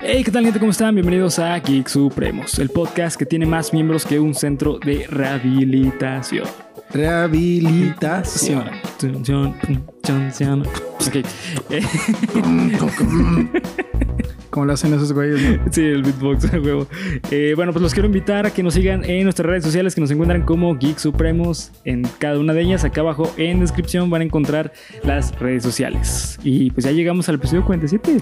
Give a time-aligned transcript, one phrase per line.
[0.00, 0.60] Hey, ¿qué tal gente?
[0.60, 0.94] ¿Cómo están?
[0.94, 6.46] Bienvenidos a Geek Supremos, el podcast que tiene más miembros que un centro de rehabilitación.
[6.90, 8.70] Rehabilitación.
[11.00, 11.16] Ok.
[14.58, 15.60] Como lo hacen esos güeyes.
[15.70, 16.88] Sí, el beatbox, huevo.
[17.30, 20.00] Eh, bueno, pues los quiero invitar a que nos sigan en nuestras redes sociales que
[20.00, 21.70] nos encuentran como Geek Supremos.
[21.84, 24.72] En cada una de ellas, acá abajo en descripción van a encontrar
[25.04, 26.40] las redes sociales.
[26.42, 28.20] Y pues ya llegamos al episodio 47.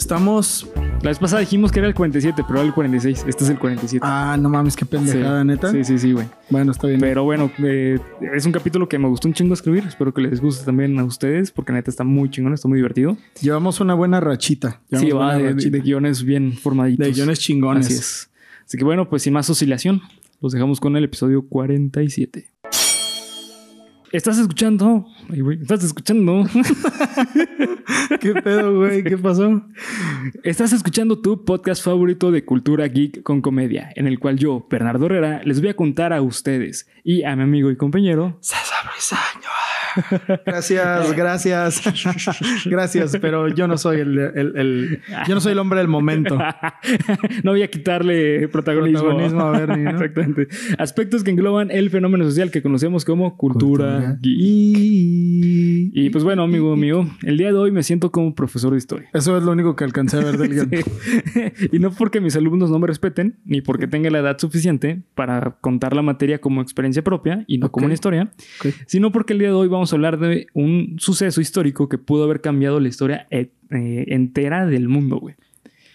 [0.00, 0.66] Estamos.
[1.02, 3.26] La vez pasada dijimos que era el 47, pero era el 46.
[3.28, 4.02] Este es el 47.
[4.02, 5.46] Ah, no mames, qué pendejada, sí.
[5.46, 5.70] neta.
[5.70, 6.26] Sí, sí, sí, güey.
[6.48, 7.00] Bueno, está bien.
[7.00, 7.98] Pero bueno, eh,
[8.32, 9.84] es un capítulo que me gustó un chingo escribir.
[9.86, 13.18] Espero que les guste también a ustedes, porque neta está muy chingón, está muy divertido.
[13.42, 14.80] Llevamos una buena rachita.
[14.88, 17.06] Llevamos Sí, va de, de guiones bien formaditos.
[17.06, 17.84] De guiones chingones.
[17.84, 18.30] Así es.
[18.64, 20.00] Así que bueno, pues sin más oscilación,
[20.40, 22.48] los dejamos con el episodio 47.
[24.12, 25.06] ¿Estás escuchando?
[25.32, 26.44] Ay, güey, ¿Estás escuchando?
[28.20, 29.04] ¿Qué pedo, güey?
[29.04, 29.62] ¿Qué pasó?
[30.42, 35.06] Estás escuchando tu podcast favorito de cultura geek con comedia, en el cual yo, Bernardo
[35.06, 39.69] Herrera, les voy a contar a ustedes y a mi amigo y compañero César Briseño.
[40.46, 41.82] Gracias, gracias.
[42.66, 46.38] gracias, pero yo no soy el, el- el- yo no soy el hombre del momento.
[47.44, 49.00] no voy a quitarle protagonismo.
[49.00, 49.90] Protagonismo a Bernie, ¿no?
[50.00, 50.48] Exactamente.
[50.78, 54.36] Aspectos que engloban el fenómeno social que conocemos como cultura, geek.
[54.40, 55.90] Y...
[55.92, 59.08] Y pues bueno, amigo mío, el día de hoy me siento como profesor de historia.
[59.12, 60.70] Eso es lo único que alcancé a ver del guion.
[60.70, 61.68] Sí.
[61.72, 65.56] y no porque mis alumnos no me respeten, ni porque tenga la edad suficiente para
[65.60, 67.72] contar la materia como experiencia propia y no Ok.
[67.72, 68.30] como una historia,
[68.60, 68.72] Ok.
[68.86, 72.24] sino porque el día de hoy vamos a hablar de un suceso histórico que pudo
[72.24, 75.34] haber cambiado la historia eh, eh, entera del mundo, güey.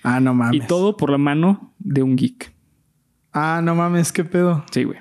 [0.04, 0.64] Ah, no mames.
[0.64, 2.54] Y todo por la mano de un geek.
[3.34, 4.64] Ah, no mames, qué pedo.
[4.72, 5.00] Sí, güey.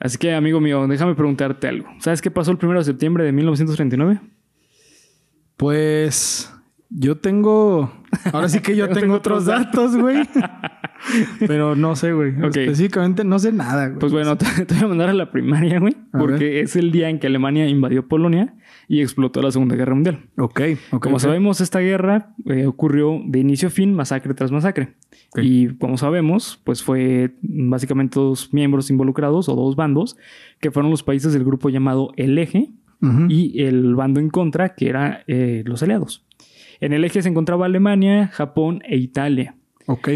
[0.00, 1.88] Así que, amigo mío, déjame preguntarte algo.
[1.98, 4.20] ¿Sabes qué pasó el 1 de septiembre de 1939?
[5.56, 6.52] Pues
[6.90, 7.92] yo tengo.
[8.32, 10.22] Ahora sí que yo tengo otros datos, güey.
[11.46, 12.30] Pero no sé, güey.
[12.42, 12.56] Ok.
[12.56, 13.98] Específicamente no sé nada, güey.
[13.98, 15.96] Pues bueno, te, te voy a mandar a la primaria, güey.
[16.12, 18.54] Porque es el día en que Alemania invadió Polonia
[18.88, 20.20] y explotó la Segunda Guerra Mundial.
[20.36, 20.60] Ok,
[20.90, 21.02] ok.
[21.02, 24.94] Como sabemos, esta guerra eh, ocurrió de inicio a fin, masacre tras masacre.
[25.36, 30.16] Y como sabemos, pues fue básicamente dos miembros involucrados o dos bandos,
[30.60, 32.70] que fueron los países del grupo llamado El Eje
[33.28, 36.26] y el bando en contra, que era eh, los aliados.
[36.80, 39.54] En el eje se encontraba Alemania, Japón e Italia.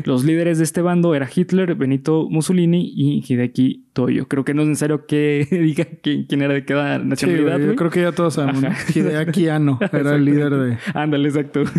[0.04, 4.28] Los líderes de este bando eran Hitler, Benito Mussolini y Hideki Toyo.
[4.28, 7.58] Creo que no es necesario que diga quién, quién era de cada nacionalidad.
[7.58, 8.64] yo creo que ya todos sabemos.
[8.64, 8.76] Ajá.
[8.94, 10.78] Hideaki Anno era el líder de.
[10.94, 11.62] Ándale, exacto.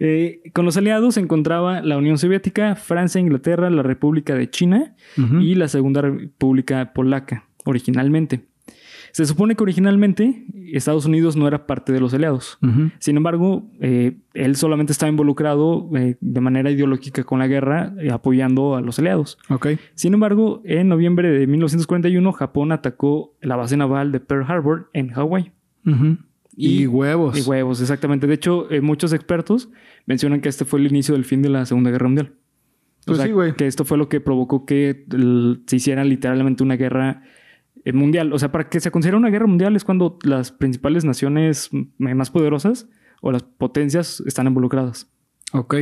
[0.00, 4.94] Eh, con los aliados se encontraba la Unión Soviética, Francia, Inglaterra, la República de China
[5.40, 8.44] y la Segunda República Polaca, originalmente.
[9.14, 12.58] Se supone que originalmente Estados Unidos no era parte de los aliados.
[12.98, 18.10] Sin embargo, eh, él solamente estaba involucrado eh, de manera ideológica con la guerra, eh,
[18.10, 19.38] apoyando a los aliados.
[19.94, 25.10] Sin embargo, en noviembre de 1941, Japón atacó la base naval de Pearl Harbor en
[25.10, 25.52] Hawái.
[26.56, 27.38] Y, Y- huevos.
[27.38, 28.26] Y huevos, exactamente.
[28.26, 29.68] De hecho, muchos expertos
[30.06, 32.32] mencionan que este fue el inicio del fin de la Segunda Guerra Mundial.
[32.32, 33.54] O Pues sea, sí, güey.
[33.54, 37.22] Que esto fue lo que provocó que el- se hiciera literalmente una guerra
[37.92, 38.32] mundial.
[38.32, 42.30] O sea, para que se considere una guerra mundial es cuando las principales naciones más
[42.30, 42.88] poderosas
[43.20, 45.10] o las potencias están involucradas.
[45.52, 45.74] Ok.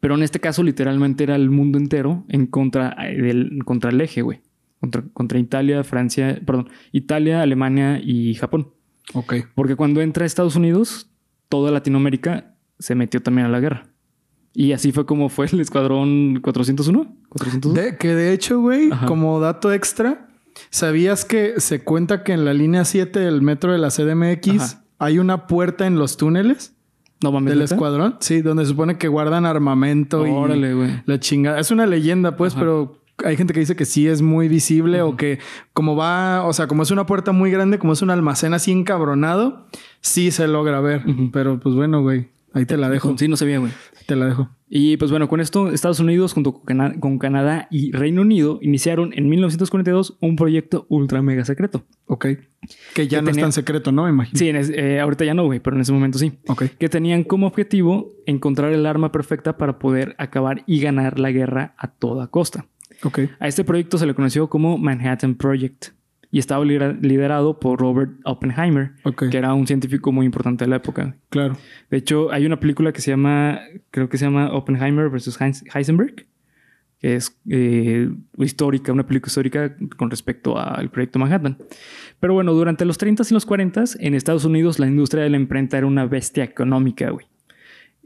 [0.00, 4.00] Pero en este caso, literalmente era el mundo entero en contra eh, del contra el
[4.00, 4.40] eje, güey.
[4.80, 8.72] Contra, contra Italia, Francia, perdón, Italia, Alemania y Japón.
[9.14, 9.34] Ok.
[9.54, 11.10] Porque cuando entra Estados Unidos,
[11.48, 13.88] toda Latinoamérica se metió también a la guerra.
[14.54, 17.14] Y así fue como fue el escuadrón 401.
[17.28, 17.74] 402.
[17.74, 20.29] De- que de hecho, güey, como dato extra,
[20.70, 24.84] ¿sabías que se cuenta que en la línea 7 del metro de la CDMX Ajá.
[24.98, 26.74] hay una puerta en los túneles
[27.22, 27.52] no mames.
[27.54, 28.16] del escuadrón?
[28.20, 31.02] Sí, donde se supone que guardan armamento Órale, y güey.
[31.06, 31.58] la chingada.
[31.60, 32.60] Es una leyenda, pues, Ajá.
[32.60, 35.38] pero hay gente que dice que sí es muy visible o que
[35.74, 38.72] como va, o sea, como es una puerta muy grande, como es un almacén así
[38.72, 39.66] encabronado,
[40.00, 41.04] sí se logra ver.
[41.32, 43.14] Pero pues bueno, güey, ahí te la dejo.
[43.18, 43.72] Sí, no sabía, güey.
[44.06, 44.48] Te la dejo.
[44.72, 48.60] Y pues bueno, con esto, Estados Unidos junto con, Cana- con Canadá y Reino Unido
[48.62, 51.84] iniciaron en 1942 un proyecto ultra mega secreto.
[52.06, 52.26] Ok.
[52.94, 54.04] Que ya Que no es tan secreto, ¿no?
[54.04, 54.38] Me imagino.
[54.38, 56.34] Sí, en es- eh, ahorita ya no, güey, pero en ese momento sí.
[56.46, 56.64] Ok.
[56.78, 61.74] Que tenían como objetivo encontrar el arma perfecta para poder acabar y ganar la guerra
[61.76, 62.66] a toda costa.
[63.02, 63.18] Ok.
[63.40, 65.86] A este proyecto se le conoció como Manhattan Project
[66.30, 68.92] y estaba lidera- liderado por Robert Oppenheimer,
[69.30, 71.16] que era un científico muy importante de la época.
[71.28, 71.56] Claro.
[71.90, 73.60] De hecho, hay una película que se llama,
[73.90, 76.26] creo que se llama Oppenheimer versus Heis- Heisenberg,
[77.00, 81.56] que es eh, histórica, una película histórica con respecto al proyecto Manhattan.
[82.20, 85.36] Pero bueno, durante los 30 y los 40 en Estados Unidos la industria de la
[85.38, 87.26] imprenta era una bestia económica, güey.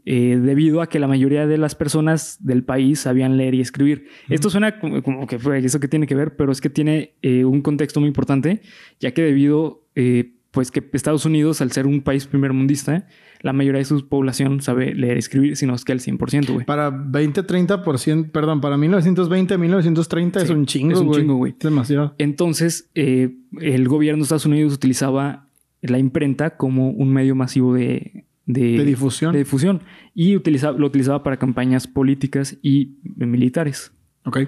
[0.07, 4.07] Eh, debido a que la mayoría de las personas del país sabían leer y escribir.
[4.29, 7.47] Esto suena como, que fue eso que tiene que ver, pero es que tiene eh,
[7.47, 8.61] un contexto muy importante,
[9.01, 13.07] ya que debido, eh, pues que Estados Unidos, al ser un país primermundista,
[13.41, 16.67] la mayoría de su población sabe leer y escribir, sino es que al 100%, güey.
[16.67, 21.55] Para 20, 30%, perdón, para 1920, 1930 es un chingo, Es un chingo, güey.
[21.59, 22.15] Demasiado.
[22.19, 25.49] Entonces, eh, el gobierno de Estados Unidos utilizaba
[25.81, 29.33] la imprenta como un medio masivo de, de, De difusión.
[29.33, 29.81] de difusión
[30.15, 33.93] y utilizaba, lo utilizaba para campañas políticas y militares.
[34.25, 34.41] Ok.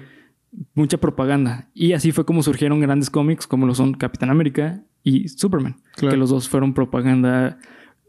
[0.73, 1.69] Mucha propaganda.
[1.73, 5.77] Y así fue como surgieron grandes cómics como lo son Capitán América y Superman.
[5.95, 6.11] Claro.
[6.11, 7.59] Que los dos fueron propaganda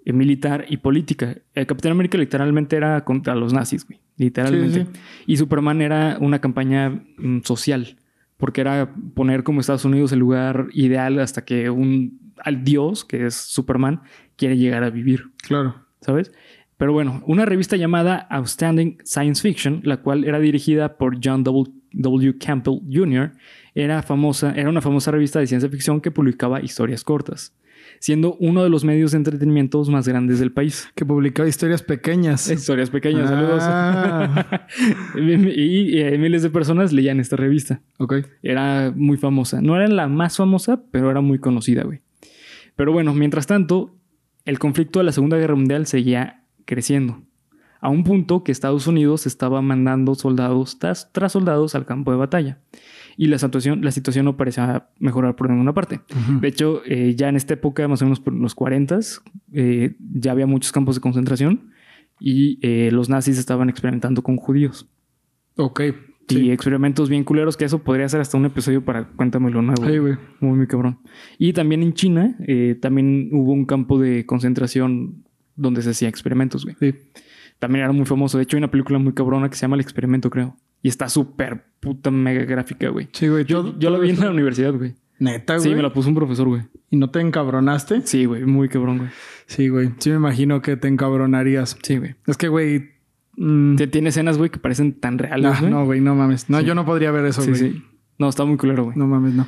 [0.05, 1.37] eh, militar y política.
[1.55, 4.01] El Capitán América literalmente era contra los nazis, güey.
[4.17, 4.85] Literalmente.
[4.85, 7.97] Sí, Y Superman era una campaña mm, social.
[8.37, 13.27] Porque era poner como Estados Unidos el lugar ideal hasta que un al dios, que
[13.27, 14.03] es Superman,
[14.39, 15.25] quiere llegar a vivir.
[15.47, 15.75] Claro.
[16.01, 16.33] ¿sabes?
[16.79, 21.75] Pero bueno, una revista llamada Outstanding Science Fiction, la cual era dirigida por John W.
[21.93, 22.39] W.
[22.39, 23.33] Campbell Jr.,
[23.75, 27.57] era, famosa, era una famosa revista de ciencia ficción que publicaba historias cortas,
[27.99, 30.89] siendo uno de los medios de entretenimiento más grandes del país.
[30.95, 32.49] Que publicaba historias pequeñas.
[32.51, 34.59] Historias pequeñas, Ah.
[34.69, 34.73] saludos.
[35.57, 37.81] y eh, miles de personas leían esta revista.
[37.99, 38.15] Ok.
[38.43, 39.61] Era muy famosa.
[39.61, 42.01] No era la más famosa, pero era muy conocida, güey.
[42.77, 43.97] Pero bueno, mientras tanto,
[44.49, 47.21] el conflicto de la Segunda Guerra Mundial seguía creciendo.
[47.83, 52.17] A un punto que Estados Unidos estaba mandando soldados tras, tras soldados al campo de
[52.17, 52.59] batalla.
[53.19, 56.01] Y la situación, la situación no parecía mejorar por ninguna parte.
[56.41, 58.99] De hecho, eh, ya en esta época, más o menos por los 40,
[59.53, 61.71] eh, ya había muchos campos de concentración
[62.19, 64.89] y eh, los nazis estaban experimentando con judíos.
[65.57, 65.83] Ok.
[66.29, 69.87] Y experimentos bien culeros que eso podría ser hasta un episodio para Cuéntamelo Nuevo.
[69.87, 70.17] Sí, güey.
[70.41, 70.99] Muy, muy cabrón.
[71.39, 75.25] Y también en China, eh, también hubo un campo de concentración
[75.57, 76.77] donde se hacía experimentos, güey.
[76.81, 76.95] Sí.
[77.59, 78.39] También era muy famoso.
[78.39, 80.57] De hecho, hay una película muy cabrona que se llama El Experimento, creo.
[80.83, 83.09] Y está súper puta mega gráfica, güey.
[83.13, 83.45] Sí, güey.
[83.45, 84.95] Yo, yo la vi en la universidad, güey.
[85.19, 85.69] Neta, güey.
[85.69, 86.63] Sí, me la puso un profesor, güey.
[86.91, 88.03] ¿Y no te encabronaste?
[88.03, 88.45] Sí, güey.
[88.45, 89.11] Muy cabrón, güey.
[89.47, 89.91] Sí, güey.
[89.99, 91.77] Sí me imagino que te encabronarías.
[91.83, 92.15] Sí, güey.
[92.27, 92.98] Es que, güey...
[93.39, 96.49] mm, Te- Tiene escenas, güey, que parecen tan reales, nah, no, güey, no mames.
[96.51, 96.67] No, Sí.
[96.67, 97.55] yo no podría ver eso, güey.
[97.55, 97.83] sí.
[98.19, 98.97] No, está muy culero, güey.
[98.99, 99.47] No mames, no.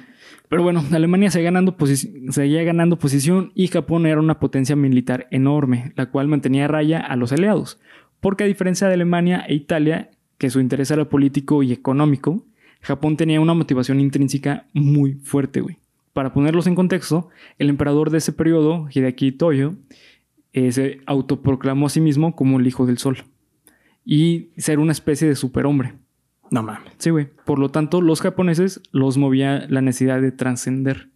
[0.48, 5.26] Pero bueno, Alemania seguía ganando, posi- seguía ganando posición y Japón era una potencia militar
[5.30, 7.80] enorme, la cual mantenía a raya a los aliados.
[8.20, 12.44] Porque a diferencia de Alemania e Italia, que su interés era político y económico,
[12.80, 15.76] Japón tenía una motivación intrínseca muy fuerte, güey.
[16.12, 17.28] Para ponerlos en contexto,
[17.58, 19.74] el emperador de ese periodo, Hideaki Toyo,
[20.52, 23.18] eh, se autoproclamó a sí mismo como el hijo del sol
[24.04, 25.94] y ser una especie de superhombre.
[26.50, 26.92] No mames.
[26.98, 27.28] Sí, güey.
[27.44, 31.10] Por lo tanto, los japoneses los movía la necesidad de trascender.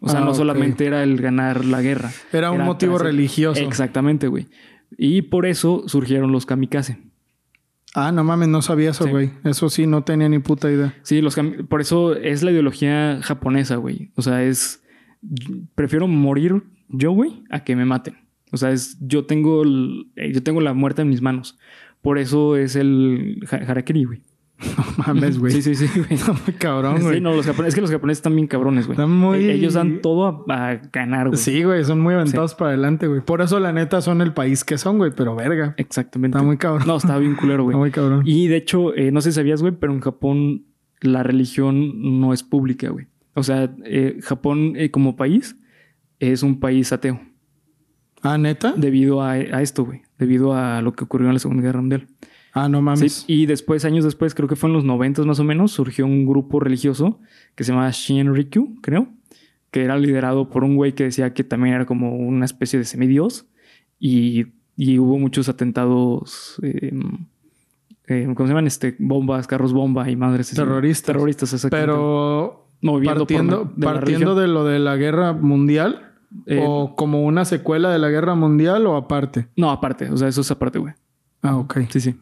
[0.00, 2.10] O sea, Ah, no solamente era el ganar la guerra.
[2.32, 3.60] Era un motivo religioso.
[3.62, 4.48] Exactamente, güey.
[4.98, 6.98] Y por eso surgieron los kamikaze.
[7.94, 9.10] Ah, no mames, no sabía eso, Sí.
[9.10, 9.30] güey.
[9.44, 10.94] Eso sí, no tenía ni puta idea.
[11.02, 11.36] Sí, los
[11.68, 14.10] por eso es la ideología japonesa, güey.
[14.16, 14.82] O sea, es
[15.74, 18.16] prefiero morir yo, güey, a que me maten.
[18.50, 21.58] O sea, es yo tengo el- eh, yo tengo la muerte en mis manos.
[22.02, 24.20] Por eso es el ha- harakiri, güey.
[24.76, 25.52] No mames, güey.
[25.52, 26.14] Sí, sí, sí, güey.
[26.14, 27.14] Está muy cabrón, güey.
[27.16, 28.94] Sí, no, los japoneses, es que los japoneses están bien cabrones, güey.
[28.94, 31.38] Están muy- E- Ellos dan todo a, a ganar, güey.
[31.38, 33.20] Sí, güey, son muy aventados para adelante, güey.
[33.22, 35.74] Por eso, la neta, son el país que son, güey, pero verga.
[35.78, 36.36] Exactamente.
[36.38, 36.86] Está muy cabrón.
[36.86, 37.72] No, está bien culero, güey.
[37.74, 38.22] Está muy cabrón.
[38.24, 40.64] Y de hecho, eh, no sé si sabías, güey, pero en Japón
[41.00, 43.06] la religión no es pública, güey.
[43.34, 45.56] O sea, eh, Japón eh, como país
[46.20, 47.20] es un país ateo.
[48.22, 48.74] Ah, neta.
[48.76, 50.02] Debido a, a esto, güey.
[50.18, 52.06] Debido a lo que ocurrió en la Segunda Guerra Mundial.
[52.52, 53.24] Ah, no mames.
[53.26, 56.04] Sí, y después, años después, creo que fue en los 90 más o menos, surgió
[56.04, 57.18] un grupo religioso
[57.54, 59.08] que se llamaba Shinrikyo, creo,
[59.70, 62.84] que era liderado por un güey que decía que también era como una especie de
[62.84, 63.46] semidios
[63.98, 66.92] y, y hubo muchos atentados, eh,
[68.06, 68.66] eh, ¿cómo se llaman?
[68.66, 70.50] Este, bombas, carros bomba y madres.
[70.50, 71.06] Terroristas.
[71.06, 71.90] Terroristas, exactamente.
[71.90, 73.26] Pero Moviendo
[73.80, 76.11] partiendo, de lo de la guerra mundial,
[76.46, 79.48] Eh, o como una secuela de la guerra mundial, o aparte.
[79.56, 80.94] No, aparte, o sea, eso es aparte, güey.
[81.42, 81.80] Ah, ok.
[81.90, 82.16] Sí, sí.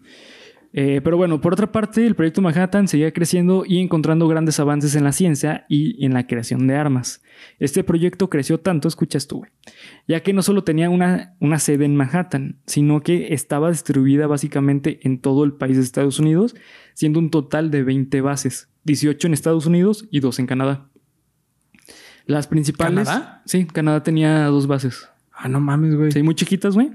[0.72, 4.94] Eh, pero bueno, por otra parte, el proyecto Manhattan seguía creciendo y encontrando grandes avances
[4.94, 7.22] en la ciencia y en la creación de armas.
[7.58, 9.50] Este proyecto creció tanto, escucha esto, güey,
[10.06, 15.00] ya que no solo tenía una, una sede en Manhattan, sino que estaba distribuida básicamente
[15.02, 16.54] en todo el país de Estados Unidos,
[16.94, 20.89] siendo un total de 20 bases, 18 en Estados Unidos y 2 en Canadá.
[22.30, 23.08] Las principales...
[23.08, 23.42] ¿Canadá?
[23.44, 25.08] Sí, Canadá tenía dos bases.
[25.32, 26.12] Ah, no mames, güey.
[26.12, 26.90] Sí, muy chiquitas, güey.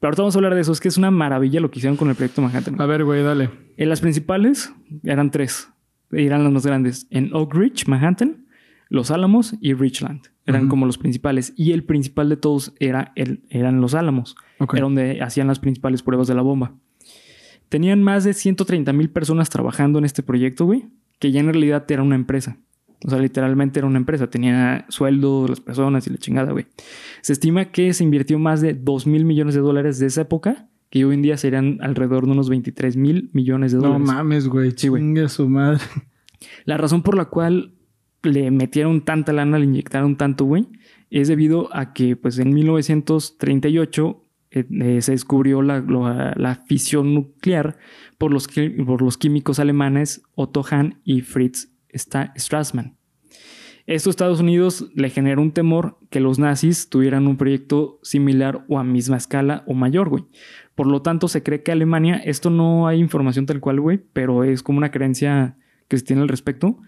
[0.00, 0.72] Pero ahorita vamos a hablar de eso.
[0.72, 2.74] Es que es una maravilla lo que hicieron con el proyecto Manhattan.
[2.76, 2.84] güey.
[2.84, 3.50] A ver, güey, dale.
[3.76, 5.68] En las principales eran tres.
[6.10, 7.06] Eran las más grandes.
[7.10, 8.46] En Oak Ridge, Manhattan,
[8.88, 10.22] Los Álamos y Richland.
[10.46, 11.52] Eran como los principales.
[11.56, 14.36] Y el principal de todos era el, eran Los Álamos.
[14.58, 14.72] Ok.
[14.74, 16.72] Era donde hacían las principales pruebas de la bomba.
[17.68, 20.86] Tenían más de 130 mil personas trabajando en este proyecto, güey.
[21.18, 22.56] Que ya en realidad era una empresa.
[23.06, 24.28] O sea, literalmente era una empresa.
[24.28, 26.66] Tenía sueldo las personas y la chingada, güey.
[27.22, 30.68] Se estima que se invirtió más de 2 mil millones de dólares de esa época.
[30.90, 34.06] Que hoy en día serían alrededor de unos 23 mil millones de No dólares.
[34.06, 34.70] mames, güey.
[34.70, 34.88] Sí.
[34.88, 35.80] Chingue su madre.
[36.64, 37.74] La razón por la cual
[38.22, 40.66] le metieron tanta lana, le inyectaron tanto, güey,
[41.10, 47.12] es debido a que, pues, en 1938 eh, eh, se descubrió la, la- la fisión
[47.14, 47.76] nuclear
[48.16, 48.48] por los,
[48.86, 52.96] por los químicos alemanes Otto Hahn y Fritz Strassmann.
[53.88, 58.66] Esto a Estados Unidos le generó un temor que los nazis tuvieran un proyecto similar
[58.68, 60.26] o a misma escala o mayor, güey.
[60.74, 64.44] Por lo tanto, se cree que Alemania, esto no hay información tal cual, güey, pero
[64.44, 65.56] es como una creencia
[65.88, 66.78] que se tiene al respecto.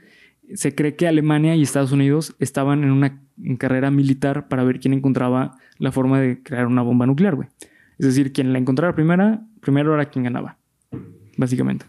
[0.52, 3.22] Se cree que Alemania y Estados Unidos estaban en una
[3.58, 7.48] carrera militar para ver quién encontraba la forma de crear una bomba nuclear, güey.
[7.98, 10.58] Es decir, quien la encontrara primera, primero era quien ganaba,
[11.38, 11.86] básicamente.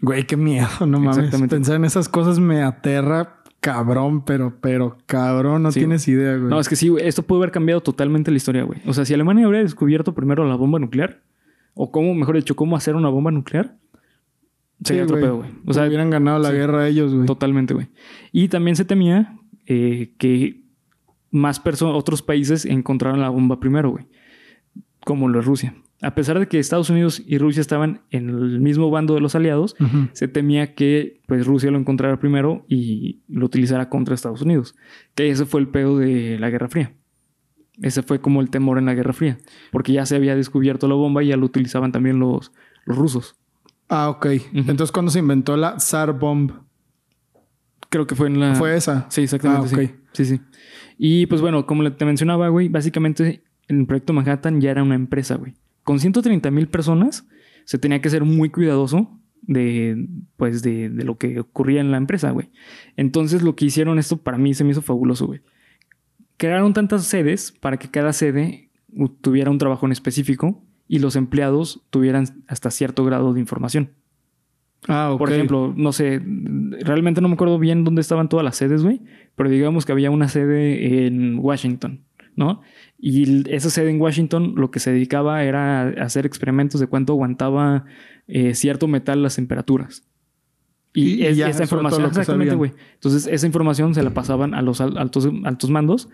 [0.00, 1.34] Güey, qué miedo, no mames.
[1.48, 6.48] Pensar en esas cosas me aterra cabrón, pero, pero cabrón, no Sí, tienes idea, güey.
[6.48, 8.80] No, es que sí, güey, esto puede haber cambiado totalmente la historia, güey.
[8.86, 11.20] O sea, si Alemania hubiera descubierto primero la bomba nuclear,
[11.74, 13.76] o cómo, mejor dicho, cómo hacer una bomba nuclear,
[14.84, 15.24] sería Sí, otro güey.
[15.24, 15.50] pedo, güey.
[15.66, 16.54] O sea, hubieran ganado la sí.
[16.54, 17.26] guerra ellos, güey.
[17.26, 17.88] totalmente, güey.
[18.32, 19.36] Y también se temía
[19.66, 20.62] eh, que
[21.30, 24.06] más personas, otros países encontraran la bomba primero, güey.
[25.04, 25.74] Como lo es Rusia.
[26.00, 29.34] A pesar de que Estados Unidos y Rusia estaban en el mismo bando de los
[29.34, 29.74] aliados,
[30.12, 34.76] se temía que pues Rusia lo encontrara primero y lo utilizara contra Estados Unidos.
[35.16, 36.94] Que ese fue el pedo de la Guerra Fría.
[37.82, 39.38] Ese fue como el temor en la Guerra Fría.
[39.72, 42.52] Porque ya se había descubierto la bomba y ya lo utilizaban también los,
[42.84, 43.36] los rusos.
[43.88, 44.26] Ah, ok.
[44.52, 46.52] Entonces, ¿cuándo se inventó la Tsar Bomb?
[47.88, 48.54] Creo que fue en la...
[48.54, 49.06] Fue esa.
[49.08, 49.66] Sí, exactamente.
[49.66, 49.84] Ah, sí.
[49.84, 49.90] ok.
[50.12, 50.40] sí, sí.
[50.98, 55.36] Y pues bueno, como te mencionaba, güey, básicamente el proyecto Manhattan ya era una empresa,
[55.36, 55.54] güey.
[55.88, 57.26] Con 130 mil personas
[57.64, 61.96] se tenía que ser muy cuidadoso de, pues, de, de lo que ocurría en la
[61.96, 62.50] empresa, güey.
[62.98, 65.40] Entonces lo que hicieron, esto para mí se me hizo fabuloso, güey.
[66.36, 68.68] Crearon tantas sedes para que cada sede
[69.22, 73.92] tuviera un trabajo en específico y los empleados tuvieran hasta cierto grado de información.
[74.88, 75.18] Ah, ok.
[75.18, 76.20] Por ejemplo, no sé,
[76.82, 79.00] realmente no me acuerdo bien dónde estaban todas las sedes, güey,
[79.36, 82.04] pero digamos que había una sede en Washington,
[82.36, 82.60] ¿no?
[83.00, 87.12] Y esa sede en Washington lo que se dedicaba era a hacer experimentos de cuánto
[87.12, 87.84] aguantaba
[88.26, 90.02] eh, cierto metal las temperaturas.
[90.94, 92.72] Y, es- esa información, exactamente, güey.
[92.94, 96.08] Entonces, esa información se la pasaban a los al- altos, altos mandos,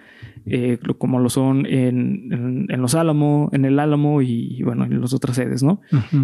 [0.47, 5.01] eh, como lo son en, en- en Los Álamo, en el Álamo y, bueno, en
[5.01, 5.81] las otras sedes, ¿no?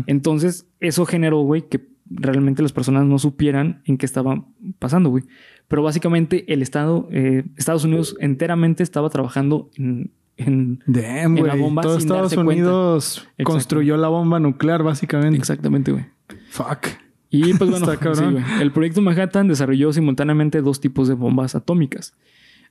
[0.07, 4.45] Entonces, eso generó, güey, que realmente las personas no supieran en qué estaba
[4.79, 5.25] pasando, güey.
[5.69, 10.11] Pero básicamente el Estado, eh, Estados Unidos enteramente estaba trabajando en...
[10.41, 12.47] en- Damn, en la bomba Todo sin Estados darse.
[12.47, 15.39] Unidos construyó la bomba nuclear, básicamente.
[15.39, 16.07] exactamente, güey.
[16.51, 16.87] Fuck.
[17.31, 18.25] Y pues bueno, Está sí,
[18.61, 22.15] el proyecto Manhattan desarrolló simultáneamente dos tipos de bombas atómicas.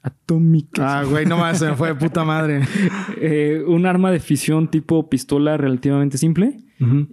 [0.02, 0.86] Atómicas.
[0.86, 2.62] Ah, güey, no más, se me fue de puta madre.
[3.22, 6.58] Eh, un arma de fisión tipo pistola relativamente simple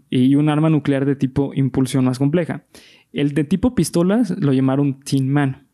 [0.08, 2.64] y un arma nuclear de tipo impulsión más compleja.
[3.12, 5.66] El de tipo pistolas lo llamaron Tin Man.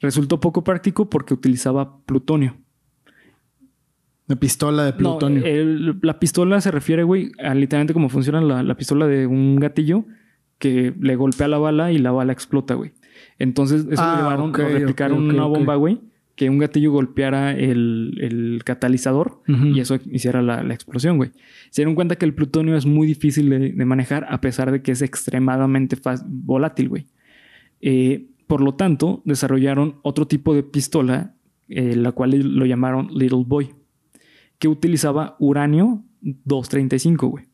[0.00, 2.56] Resultó poco práctico porque utilizaba plutonio.
[4.30, 5.44] De pistola de No, plutonio.
[5.44, 9.56] el- la pistola se refiere, güey, a literalmente como funciona la, la pistola de un
[9.56, 10.04] gatillo
[10.58, 12.92] que le golpea la bala y la bala explota, güey.
[13.38, 16.00] Entonces, eso Ah, llevaron, ok, lo replicaron una bomba, güey,
[16.36, 21.30] que un gatillo golpeara el, el catalizador y eso hiciera la, la explosión, güey.
[21.70, 24.80] Se dieron cuenta que el plutonio es muy difícil de, de manejar a pesar de
[24.80, 27.06] que es extremadamente volátil, güey.
[27.80, 31.34] Eh, por lo tanto, desarrollaron otro tipo de pistola,
[31.68, 33.70] eh, la cual lo llamaron Little Boy,
[34.60, 37.44] que utilizaba uranio 235, güey.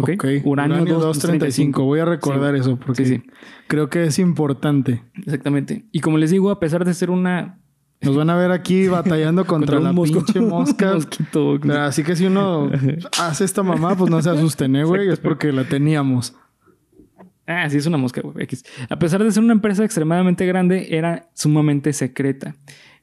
[0.00, 0.10] ¿Ok?
[0.14, 0.24] Ok.
[0.44, 1.84] Uranio, 235.
[1.84, 3.22] Voy a recordar Sí, eso porque Sí, sí,
[3.66, 5.02] creo que es importante.
[5.14, 5.84] exactamente.
[5.92, 7.58] Y como les digo, a pesar de ser una...
[8.00, 10.94] Nos van a ver aquí batallando contra, un la mosco- pinche mosca.
[10.94, 11.58] mosquito.
[11.60, 12.70] Pero Así que si uno
[13.20, 15.08] hace esta mamá, pues no se asusten, ¿eh, güey.
[15.08, 16.34] Es porque la teníamos.
[17.46, 18.46] Ah, sí, es una mosca, güey.
[18.90, 22.54] A pesar de ser una empresa extremadamente grande, era sumamente secreta.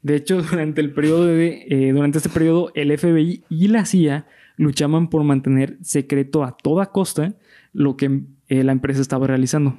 [0.05, 4.27] De hecho, durante el periodo de, eh, durante este periodo, el FBI y la CIA
[4.55, 7.33] luchaban por mantener secreto a toda costa
[7.73, 9.75] lo que eh, la empresa estaba realizando.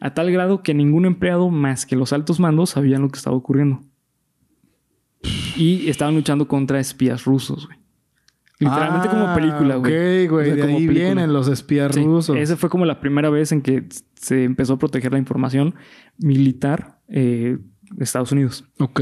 [0.00, 3.36] A tal grado que ningún empleado más que los altos mandos sabían lo que estaba
[3.36, 3.80] ocurriendo.
[5.56, 7.78] Y estaban luchando contra espías rusos, güey.
[8.60, 10.24] Literalmente como Ah, película, güey.
[10.26, 10.42] Ok, güey.
[10.42, 11.04] O sea, de como ahí película.
[11.06, 12.36] vienen los espías Sí, rusos.
[12.36, 13.84] esa fue como la primera vez en que
[14.14, 15.74] se empezó a proteger la información
[16.18, 17.58] militar eh,
[17.90, 18.64] de Estados Unidos.
[18.78, 19.00] Ok.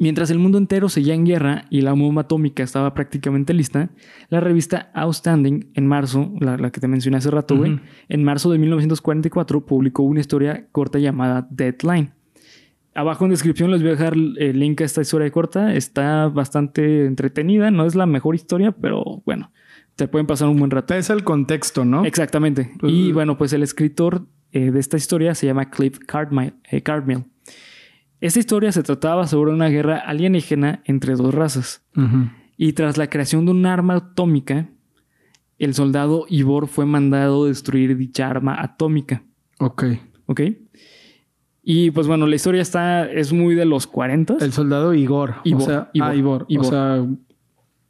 [0.00, 3.90] Mientras el mundo entero seguía en guerra y la bomba atómica estaba prácticamente lista,
[4.30, 7.82] la revista Outstanding en marzo, la, la que te mencioné hace rato, güey, Ujú.
[8.08, 12.12] en marzo de 1944 publicó una historia corta llamada Deadline.
[12.94, 15.74] Abajo en descripción les voy a dejar el link a esta historia corta.
[15.74, 19.52] Está bastante entretenida, no es la mejor historia, pero bueno,
[19.96, 20.94] te pueden pasar un buen rato.
[20.94, 22.04] Es el contexto, ¿no?
[22.04, 22.70] Exactamente.
[22.80, 26.54] Pues- y bueno, pues el escritor eh, de esta historia se llama Cliff Cardmill.
[26.70, 27.24] eh, Cardmill.
[28.20, 31.82] Esta historia se trataba sobre una guerra alienígena entre dos razas.
[32.56, 34.68] Y tras la creación de un arma atómica,
[35.58, 39.22] el soldado Ivor fue mandado a destruir dicha arma atómica.
[39.58, 39.84] Ok.
[40.26, 40.40] ¿Ok?
[41.62, 44.36] Y pues bueno, la historia está, es muy de los 40.
[44.40, 45.36] El soldado Igor.
[45.44, 46.46] Ivor, O sea, Ivor, ah, Ivor.
[46.48, 46.66] Ivor.
[46.66, 47.06] O sea,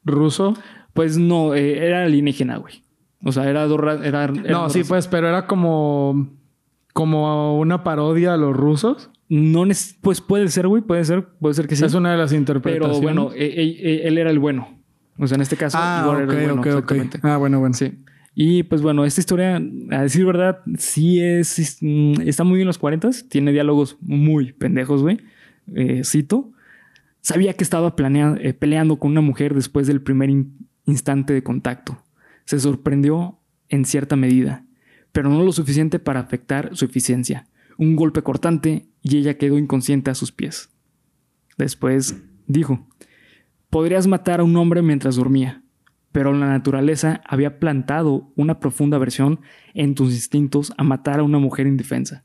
[0.05, 0.55] ruso.
[0.93, 2.83] Pues no, eh, era alienígena, güey.
[3.25, 6.29] O sea, era era, eran No, sí, pues, pero era como.
[6.93, 9.11] Como una parodia a los rusos.
[9.31, 11.85] No neces- pues puede ser, güey, puede ser, puede ser que sí.
[11.85, 12.99] Es una de las interpretaciones.
[12.99, 14.77] Pero bueno, eh, eh, eh, él era el bueno.
[15.19, 16.63] O sea, en este caso, ah, Igor era el bueno.
[17.23, 17.75] Ah, bueno, bueno.
[17.75, 17.93] Sí.
[18.35, 19.57] Y pues bueno, esta historia,
[19.91, 24.53] a decir verdad, sí es, es, mm, está muy en los 40 tiene diálogos muy
[24.53, 25.19] pendejos, güey.
[25.75, 26.51] Eh, cito.
[27.21, 30.57] Sabía que estaba planea- eh, peleando con una mujer después del primer in-
[30.87, 32.03] instante de contacto.
[32.47, 34.65] Se sorprendió en cierta medida,
[35.13, 37.47] pero no lo suficiente para afectar su eficiencia.
[37.77, 40.71] Un golpe cortante y ella quedó inconsciente a sus pies.
[41.57, 42.16] Después
[42.47, 42.87] dijo,
[43.69, 45.62] podrías matar a un hombre mientras dormía,
[46.12, 49.40] pero la naturaleza había plantado una profunda aversión
[49.75, 52.25] en tus instintos a matar a una mujer indefensa.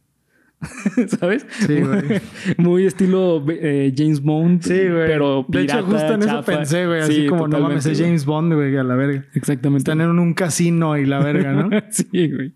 [1.20, 1.46] ¿Sabes?
[1.68, 2.22] Sí, güey.
[2.58, 4.62] Muy estilo eh, James Bond.
[4.64, 5.08] Sí, güey.
[5.08, 7.02] Pero de hecho, pirata, justo en eso pensé, güey.
[7.02, 8.00] Así Sí, como, no mames, es.
[8.00, 9.26] James Bond, güey, a la verga.
[9.34, 9.80] Exactamente.
[9.92, 11.70] Están en un casino y la verga, ¿no?
[11.92, 12.54] sí, güey.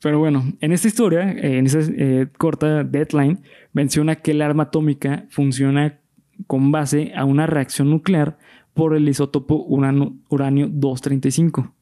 [0.00, 3.40] Pero bueno, en esta historia, eh, en esa eh, corta deadline,
[3.72, 5.98] menciona que el arma atómica funciona
[6.46, 8.38] con base a una reacción nuclear
[8.74, 11.74] por el isótopo urano- uranio 235.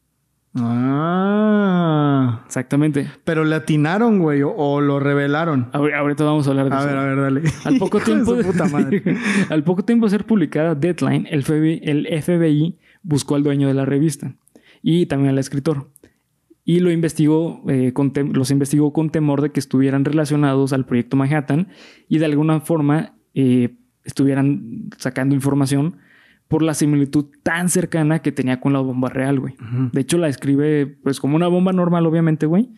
[0.55, 2.43] Ah.
[2.45, 3.09] Exactamente.
[3.23, 5.69] Pero le atinaron, güey, o, o lo revelaron.
[5.71, 6.87] Ahor- Ahorita vamos a hablar de A eso.
[6.87, 7.41] ver, a ver, dale.
[7.65, 9.03] Al poco de tiempo puta madre.
[9.49, 13.73] al poco tiempo de ser publicada Deadline, el FBI, el FBI buscó al dueño de
[13.73, 14.35] la revista
[14.81, 15.89] y también al escritor.
[16.63, 21.17] Y lo investigó, eh, con los investigó con temor de que estuvieran relacionados al proyecto
[21.17, 21.69] Manhattan
[22.07, 25.97] y de alguna forma eh, estuvieran sacando información
[26.51, 29.55] por la similitud tan cercana que tenía con la bomba real, güey.
[29.93, 32.69] De hecho, la describe pues como una bomba normal, obviamente, güey.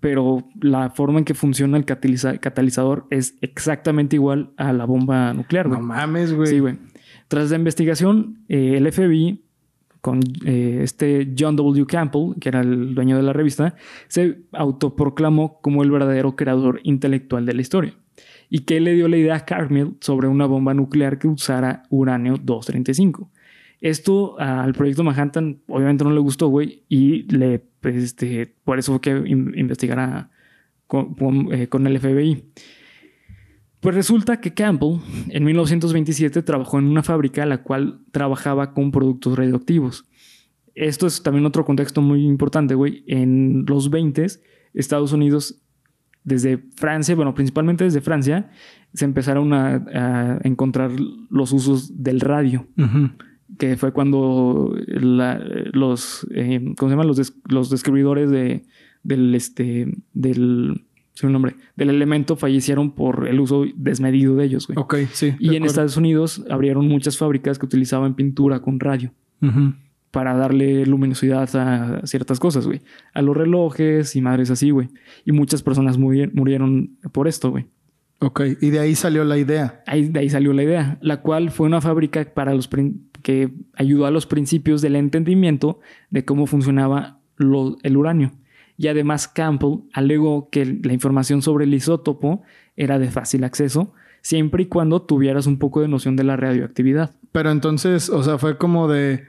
[0.00, 5.32] Pero la forma en que funciona el cataliza- catalizador es exactamente igual a la bomba
[5.32, 5.80] nuclear, güey.
[5.80, 6.48] No mames, güey.
[6.48, 6.76] Sí, güey.
[7.28, 9.44] Tras la investigación, eh, el FBI,
[10.00, 11.86] con eh, este John W.
[11.86, 13.76] Campbell, que era el dueño de la revista,
[14.08, 17.94] se autoproclamó como el verdadero creador intelectual de la historia.
[18.54, 22.34] Y que le dio la idea a Carmill sobre una bomba nuclear que usara uranio
[22.36, 23.30] 235.
[23.80, 28.92] Esto al proyecto Manhattan obviamente no le gustó, güey, y le, pues, este, por eso
[28.92, 30.30] fue que in- investigara
[30.86, 32.44] con, con, eh, el FBI.
[33.80, 34.98] Pues resulta que Campbell
[35.30, 40.04] en 1927 trabajó en una fábrica la cual trabajaba con productos radioactivos.
[40.74, 43.02] Esto es también otro contexto muy importante, güey.
[43.06, 44.26] En los 20
[44.74, 45.61] Estados Unidos,
[46.24, 48.50] desde Francia, bueno, principalmente desde Francia,
[48.94, 50.90] se empezaron a, a encontrar
[51.30, 52.66] los usos del radio
[53.58, 55.38] que fue cuando la-
[55.72, 57.04] los, eh, ¿cómo se llama?
[57.04, 58.64] Los, des- los descubridores de,
[59.02, 64.66] del, este, del, sí, un nombre, del elemento fallecieron por el uso desmedido de ellos,
[64.66, 64.78] güey.
[64.78, 65.34] Ok, sí.
[65.38, 65.66] y en acuerdo.
[65.66, 69.74] Estados Unidos abrieron muchas fábricas que utilizaban pintura con radio Ujú.
[70.12, 72.80] Para darle luminosidad a ciertas cosas, güey.
[73.14, 74.88] A los relojes y madres así, güey.
[75.24, 77.66] Y muchas personas muri- murieron por esto, güey.
[78.20, 79.82] Ok, y de ahí salió la idea.
[79.86, 82.68] Ahí, de ahí salió la idea, la cual fue una fábrica para los
[83.22, 88.30] que ayudó a los principios del entendimiento de cómo funcionaba lo- el uranio.
[88.76, 92.42] Y además Campbell alegó que la información sobre el isótopo
[92.76, 97.10] era de fácil acceso, siempre y cuando tuvieras un poco de noción de la radioactividad.
[97.32, 99.24] Pero entonces, o sea, fue como de.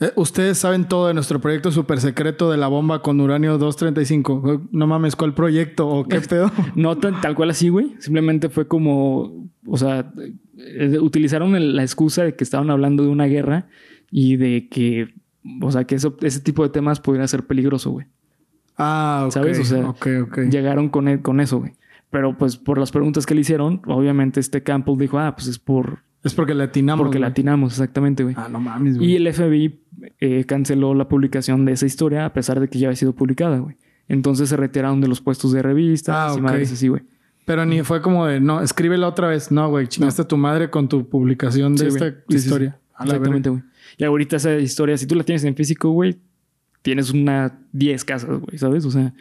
[0.00, 4.68] Eh, Ustedes saben todo de nuestro proyecto súper secreto de la bomba con uranio 235.
[4.70, 6.50] No mames, ¿cuál proyecto o qué pedo?
[6.74, 7.94] No tan- tal cual así, güey.
[7.98, 10.12] Simplemente fue como, o sea,
[10.56, 13.68] eh, utilizaron el- la excusa de que estaban hablando de una guerra
[14.10, 15.14] y de que,
[15.62, 18.06] o sea, que eso, ese tipo de temas pudiera ser peligroso, güey.
[18.76, 19.32] Ah, ok.
[19.32, 19.58] ¿Sabes?
[19.58, 19.94] O sea.
[20.48, 21.72] Llegaron con, e- con eso, güey.
[22.10, 25.58] Pero pues por las preguntas que le hicieron, obviamente este Campbell dijo, ah, pues es
[25.58, 27.04] por Es porque le atinamos.
[27.04, 27.28] porque güey.
[27.28, 28.34] latinamos, exactamente, güey.
[28.38, 29.12] Ah, no mames, güey.
[29.12, 29.80] Y el FBI
[30.20, 33.58] eh, canceló la publicación de esa historia a pesar de que ya había sido publicada,
[33.58, 33.76] güey.
[34.08, 36.42] Entonces se retiraron de los puestos de revistas Ah, y ok.
[36.42, 37.02] madres así, güey.
[37.44, 39.50] Pero ni fue como de, no, escríbela otra vez.
[39.50, 42.10] No, güey, chingaste a tu madre con tu publicación de Sí, esta.
[42.28, 42.78] Sí, historia.
[42.98, 43.04] sí.
[43.04, 43.62] Exactamente, güey.
[43.96, 46.18] Y ahorita esa historia, si tú la tienes en físico, güey,
[46.82, 48.84] tienes una 10 casas, güey, ¿sabes?
[48.84, 49.14] O sea,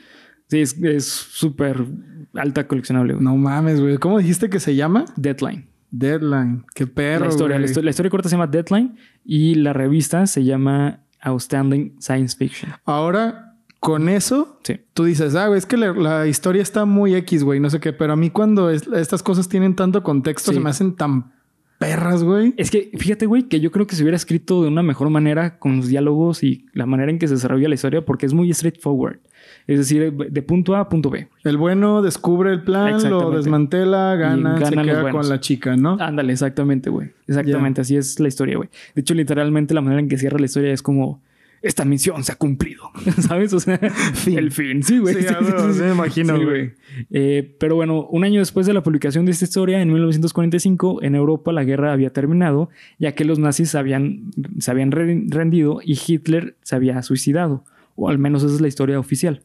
[0.47, 1.85] sí, es súper
[2.33, 3.23] alta coleccionable, güey.
[3.23, 3.97] No mames, güey.
[3.97, 5.05] ¿Cómo dijiste que se llama?
[5.15, 5.67] Deadline.
[5.91, 6.65] Deadline.
[6.75, 10.99] Qué perro, la, historia, la, historia corta se llama Deadline y la revista se llama
[11.21, 12.71] Outstanding Science Fiction.
[12.85, 14.79] Ahora, con eso, Sí.
[14.93, 17.93] tú dices, ah, es que la, la historia está muy X, güey, no sé qué.
[17.93, 20.57] Pero a mí cuando es- estas cosas tienen tanto contexto, Sí.
[20.57, 21.31] se me hacen tan
[21.77, 22.53] perras, güey.
[22.57, 25.59] Es que fíjate, güey, que yo creo que se hubiera escrito de una mejor manera
[25.59, 28.51] con los diálogos y la manera en que se desarrolla la historia porque es muy
[28.53, 29.19] straightforward.
[29.67, 31.27] Es decir, de punto A a punto B.
[31.43, 35.97] El bueno descubre el plan, lo desmantela, gana, Y se queda con la chica, ¿no?
[35.99, 37.11] Ándale, exactamente, güey.
[37.27, 38.69] Exactamente, así es la historia, güey.
[38.95, 41.21] De hecho, literalmente la manera en que cierra la historia es como
[41.61, 43.51] esta misión se ha cumplido, ¿sabes?
[43.53, 43.79] O sea,
[44.27, 45.15] el fin, sí, güey.
[45.15, 46.71] Sí, huevo, sí me imagino, Sí, güey.
[47.11, 51.15] Eh, pero bueno, un año después de la publicación de esta historia, en 1945, en
[51.15, 55.97] Europa la guerra había terminado, ya que los nazis habían, se habían re- rendido y
[56.05, 57.63] Hitler se había suicidado,
[57.95, 59.41] o al menos esa es la historia oficial.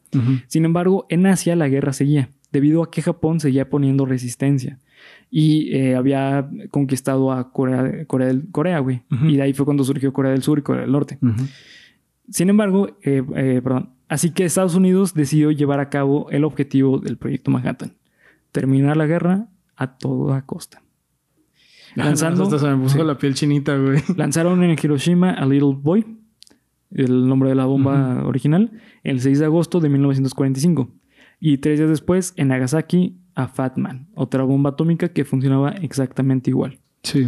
[0.47, 4.77] Sin embargo, en Asia la guerra seguía, debido a que Japón seguía poniendo resistencia
[5.31, 9.01] y eh, había conquistado a Corea, Corea, del- Corea, güey.
[9.27, 11.17] Y de ahí fue cuando surgió Corea del Sur y Corea del Norte.
[11.21, 11.43] Ujú.
[12.29, 13.91] Sin embargo, eh, eh, perdón.
[14.07, 17.93] Así que Estados Unidos decidió llevar a cabo el objetivo del proyecto Manhattan:
[18.51, 20.81] terminar la guerra a toda costa.
[21.95, 23.03] Lanzando, Hasta se me puso sí.
[23.03, 24.01] la piel chinita, güey.
[24.17, 26.05] lanzaron en Hiroshima a Little Boy,
[26.91, 28.71] el nombre de la bomba original,
[29.03, 30.89] el 6 de agosto de 1945.
[31.39, 36.49] Y tres días después, en Nagasaki, a Fat Man, otra bomba atómica que funcionaba exactamente
[36.49, 36.79] igual.
[37.03, 37.27] Sí.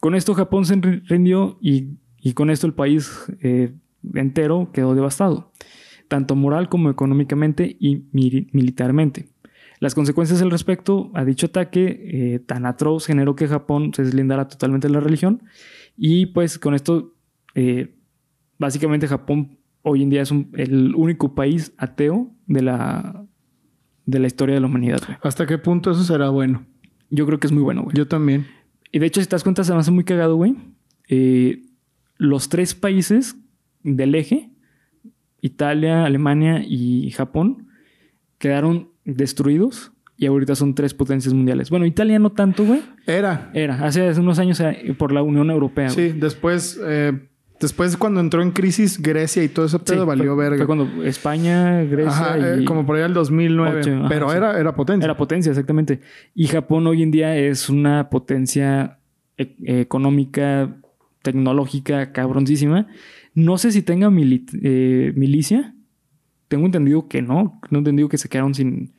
[0.00, 3.10] Con esto Japón se ri- rindió y, y con esto el país
[3.42, 3.74] eh,
[4.14, 5.52] entero quedó devastado,
[6.08, 9.28] tanto moral como económicamente y mili- militarmente.
[9.80, 14.48] Las consecuencias al respecto a dicho ataque eh, tan atroz generó que Japón se deslindara
[14.48, 15.42] totalmente de la religión
[15.96, 17.14] y pues con esto
[17.54, 17.94] eh,
[18.58, 23.24] básicamente Japón hoy en día es un- el único país ateo de la,
[24.04, 25.00] de la historia de la humanidad.
[25.06, 25.16] güey.
[25.22, 26.66] ¿Hasta qué punto eso será bueno?
[27.10, 27.96] Yo creo que es muy bueno, güey.
[27.96, 28.46] Yo también.
[28.90, 30.56] Y de hecho, si te das cuenta, se me hace muy cagado, güey.
[31.08, 31.62] Eh,
[32.16, 33.36] los tres países
[33.96, 34.50] del eje,
[35.40, 37.68] Italia, Alemania y Japón,
[38.38, 41.70] quedaron destruidos y ahorita son tres potencias mundiales.
[41.70, 42.80] Bueno, Italia no tanto, güey.
[43.06, 43.50] Era.
[43.54, 45.92] Era, hace unos años eh, por la Unión Europea.
[45.92, 46.10] güey.
[46.10, 47.12] Sí, después, eh,
[47.60, 50.56] después cuando entró en crisis Grecia y todo ese Sí, pedo valió fue, verga.
[50.58, 53.80] Fue cuando España, Grecia Ajá, eh, como por allá el 2009.
[53.80, 54.36] Ocho, ajá, pero sí.
[54.36, 55.04] era, era potencia.
[55.04, 56.00] Era potencia, exactamente.
[56.34, 58.98] Y Japón hoy en día es una potencia
[59.36, 60.76] e- económica,
[61.22, 62.88] tecnológica, cabroncísima.
[63.44, 65.74] No sé si tenga mili- eh, milicia.
[66.48, 67.60] Tengo entendido que no.
[67.68, 68.94] Tengo entendido que se quedaron sin.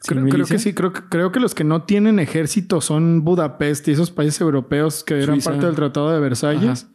[0.00, 3.24] sin Creo, creo que sí, creo, que- creo que los que no tienen ejército son
[3.24, 5.50] Budapest y esos países europeos que eran Suiza.
[5.50, 6.88] parte del Tratado de Versalles,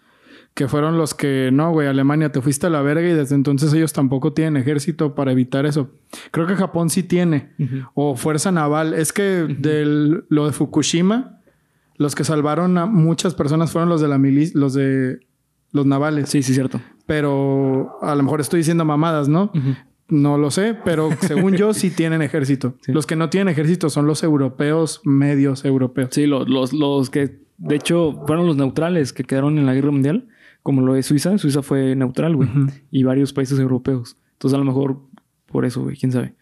[0.53, 3.71] que fueron los que, no, güey, Alemania, te fuiste a la verga y desde entonces
[3.73, 5.91] ellos tampoco tienen ejército para evitar eso.
[6.31, 7.51] Creo que Japón sí tiene,
[7.93, 8.93] o fuerza naval.
[8.93, 11.39] Es que del, lo de Fukushima,
[11.97, 15.19] los que salvaron a muchas personas fueron los de la milicia, los de
[15.71, 16.29] los navales.
[16.29, 16.81] Sí, sí, cierto.
[17.05, 19.51] Pero a lo mejor estoy diciendo mamadas, ¿no?
[20.09, 22.75] No lo sé, pero según yo sí tienen ejército.
[22.81, 22.91] Sí.
[22.93, 26.09] Los que no tienen ejército son los europeos, medios europeos.
[26.11, 29.91] Sí, los, los, los que de hecho fueron los neutrales que quedaron en la guerra
[29.91, 30.27] mundial,
[30.63, 31.37] como lo de Suiza.
[31.37, 32.49] Suiza fue neutral, güey.
[32.91, 34.17] Y varios países europeos.
[34.33, 35.01] Entonces, a lo mejor
[35.45, 36.35] por eso, güey, quién sabe.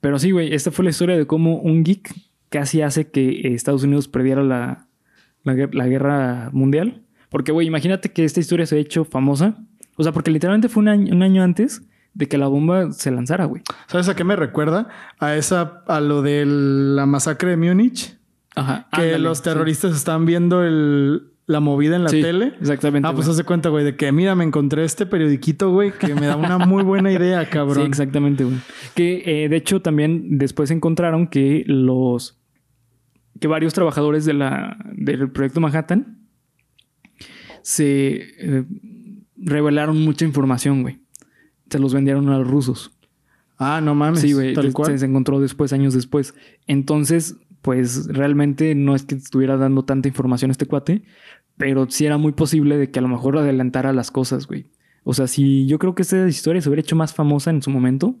[0.00, 2.14] Pero sí, güey, esta fue la historia de cómo un geek
[2.48, 4.88] casi hace que Estados Unidos perdiera la,
[5.44, 7.02] la guerra mundial.
[7.32, 9.56] Porque, güey, imagínate que esta historia se ha hecho famosa.
[9.96, 11.82] O sea, porque literalmente fue un año, un año antes
[12.14, 13.62] de que la bomba se lanzara, güey.
[13.88, 14.88] ¿Sabes a qué me recuerda?
[15.18, 18.16] A esa, a lo de la masacre de Múnich.
[18.54, 18.86] Ajá.
[18.92, 19.44] Que ándale, los sí.
[19.44, 22.52] terroristas están viendo el, la movida en la Sí, tele.
[22.60, 23.08] Exactamente.
[23.08, 23.34] Ah, pues güey.
[23.34, 26.58] hace cuenta, güey, de que mira, me encontré este periodiquito, güey, que me da una
[26.58, 27.86] muy buena idea, Sí, cabrón.
[27.86, 28.58] exactamente, güey.
[28.94, 32.38] Que eh, de hecho también después encontraron que los.
[33.40, 36.18] que varios trabajadores de la, del proyecto Manhattan
[37.62, 38.64] se eh,
[39.36, 41.00] revelaron mucha información, güey.
[41.70, 42.92] Se los vendieron a los rusos.
[43.58, 44.20] ah, no mames.
[44.20, 44.52] Sí, güey.
[44.54, 44.98] Tal Se, cual.
[44.98, 46.34] se encontró después, años después.
[46.66, 51.02] Entonces, pues realmente no es que estuviera dando tanta información este cuate,
[51.56, 54.66] pero sí era muy posible de que a lo mejor adelantara las cosas, güey.
[55.04, 57.70] O sea, si yo creo que esta historia se hubiera hecho más famosa en su
[57.70, 58.16] momento,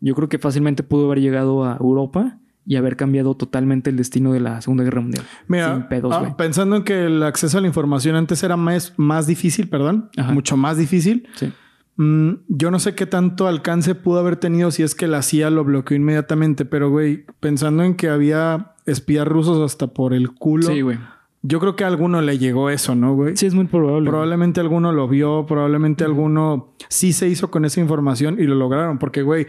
[0.00, 4.32] yo creo que fácilmente pudo haber llegado a Europa y haber cambiado totalmente el destino
[4.32, 5.24] de la Segunda Guerra Mundial.
[5.48, 8.94] Mira, Sin pedos, ah, pensando en que el acceso a la información antes era más,
[8.96, 10.32] más difícil, perdón, Ajá.
[10.32, 11.26] mucho más difícil.
[11.34, 11.52] Sí.
[11.96, 15.50] Mm, yo no sé qué tanto alcance pudo haber tenido si es que la CIA
[15.50, 20.68] lo bloqueó inmediatamente, pero güey, pensando en que había espías rusos hasta por el culo,
[20.68, 20.98] Sí, güey.
[21.42, 23.36] yo creo que a alguno le llegó eso, ¿no, güey?
[23.36, 24.00] Sí, es muy probable.
[24.00, 24.06] güey.
[24.08, 28.98] Probablemente alguno lo vio, probablemente alguno sí se hizo con esa información y lo lograron,
[28.98, 29.46] porque, güey,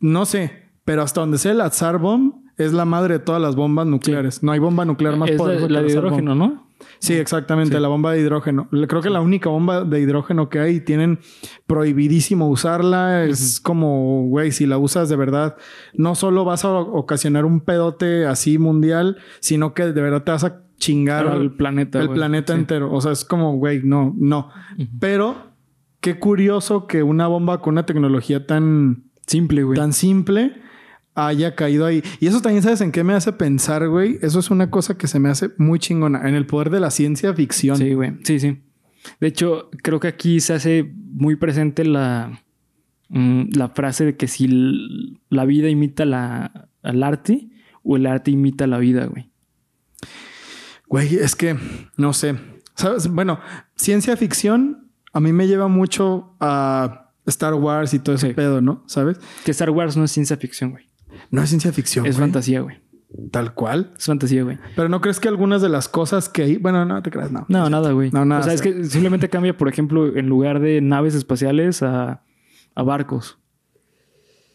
[0.00, 3.56] no sé, pero hasta donde sea la Tsar Bomb es la madre de todas las
[3.56, 4.42] bombas nucleares.
[4.42, 6.66] No hay bomba nuclear más es la, poderosa que la de hidrógeno, ¿no?
[6.98, 8.70] Sí, exactamente, la bomba de hidrógeno.
[8.70, 11.18] Creo que la única bomba de hidrógeno que hay tienen
[11.66, 13.26] prohibidísimo usarla.
[13.26, 15.58] Es como, güey, si la usas de verdad,
[15.92, 20.44] no solo vas a ocasionar un pedote así mundial, sino que de verdad te vas
[20.44, 22.00] a chingar Al planeta.
[22.00, 22.16] el güey.
[22.16, 22.60] planeta Sí.
[22.60, 22.90] entero.
[22.94, 24.48] O sea, es como, güey, no, no.
[24.98, 25.36] Pero
[26.00, 29.78] qué curioso que una bomba con una tecnología tan, Simple, güey.
[29.78, 30.62] tan simple
[31.26, 32.02] haya caído ahí.
[32.20, 34.18] Y eso también, ¿sabes en qué me hace pensar, güey?
[34.22, 36.28] Eso es una cosa que se me hace muy chingona.
[36.28, 37.76] En el poder de la ciencia ficción.
[37.76, 38.14] Sí, güey.
[38.24, 38.62] Sí, sí.
[39.20, 42.40] De hecho, creo que aquí se hace muy presente la,
[43.08, 47.48] mm, la frase de que si la vida imita la, al arte
[47.82, 49.30] o el arte imita la vida, güey.
[50.88, 51.56] Güey, es que,
[51.96, 52.36] no sé.
[52.74, 53.08] ¿Sabes?
[53.08, 53.40] Bueno,
[53.76, 58.34] ciencia ficción a mí me lleva mucho a Star Wars y todo ese Sí.
[58.34, 58.84] pedo, ¿no?
[58.86, 59.18] ¿Sabes?
[59.44, 60.87] Que Star Wars no es ciencia ficción, güey.
[61.30, 62.06] No es ciencia ficción.
[62.06, 62.26] Es güey.
[62.28, 62.76] fantasía, güey.
[63.30, 63.92] Tal cual.
[63.96, 64.58] Es fantasía, güey.
[64.76, 66.56] Pero no crees que algunas de las cosas que hay.
[66.58, 67.46] Bueno, no te creas, no.
[67.48, 68.10] No, nada, güey.
[68.10, 71.82] No, nada, O sea, es que simplemente cambia, por ejemplo, en lugar de naves espaciales
[71.82, 72.22] a,
[72.74, 73.38] a barcos.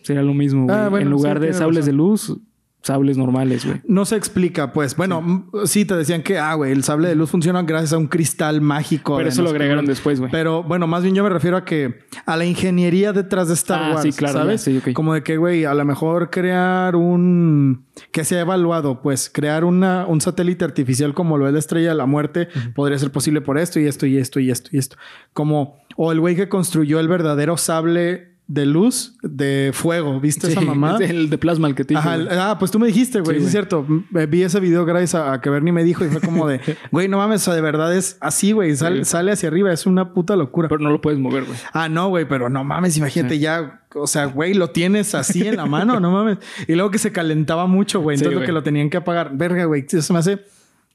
[0.03, 0.75] Sería lo mismo, güey.
[0.77, 1.91] Ah, bueno, en lugar sí, de sables razón.
[1.91, 2.37] de luz,
[2.83, 3.81] sables normales, güey.
[3.87, 4.95] No se explica, pues.
[4.95, 8.07] Bueno, sí, te decían que, ah, güey, el sable de luz funciona gracias a un
[8.07, 9.15] cristal mágico.
[9.17, 10.29] Pero eso lo no agregaron después, güey.
[10.31, 13.81] Pero bueno, más bien yo me refiero a que a la ingeniería detrás de Star
[13.83, 14.61] Ah, Wars, sí, claro, ¿sabes?
[14.61, 14.81] sí.
[14.93, 19.63] Como de que, güey, a lo mejor crear un que se ha evaluado, pues crear
[19.63, 23.39] una, un satélite artificial como lo es la Estrella de la Muerte podría ser posible
[23.41, 24.97] por esto y esto y esto y esto y esto.
[25.31, 30.59] Como o el güey que construyó el verdadero sable de luz de fuego, ¿viste esa
[30.59, 30.97] mamá?
[30.99, 32.17] es el de plasma el que te Ajá,
[32.51, 33.85] ah, pues tú me dijiste, güey, Sí, es cierto.
[33.87, 36.59] M- Vi ese video gracias a, que Bernie me dijo y fue como de,
[36.91, 39.11] güey, no mames, o sea, de verdad es así, güey, sale, Sí.
[39.11, 40.67] sale hacia arriba, es una puta locura.
[40.67, 41.57] Pero no lo puedes mover, güey.
[41.71, 45.55] Ah, no, güey, pero no mames, imagínate ya, o sea, güey, lo tienes así en
[45.55, 46.37] la mano, no mames.
[46.67, 49.31] Y luego que se calentaba mucho, güey, entonces lo que lo tenían que apagar.
[49.37, 50.45] Verga, güey, eso me hace...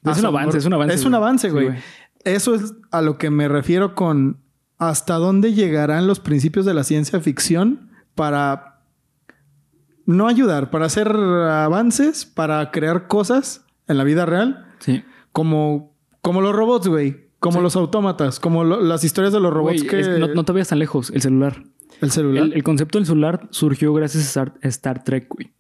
[0.05, 1.71] Es un avance, es un avance, Es un avance, güey.
[2.25, 4.37] Eso es a lo que me refiero con
[4.79, 8.81] hasta dónde llegarán los principios de la ciencia ficción para
[10.07, 15.03] no ayudar, para hacer avances, para crear cosas en la vida real, Sí.
[15.33, 17.29] como, como los robots, güey.
[17.41, 17.63] Como Sí.
[17.63, 20.01] los autómatas, como lo- las historias de los robots Güey, que...
[20.01, 21.11] es- no, no te vayas tan lejos.
[21.11, 21.63] El celular.
[22.01, 22.45] El celular.
[22.45, 25.53] El, el concepto del celular surgió gracias a Star, Star Trek, güey.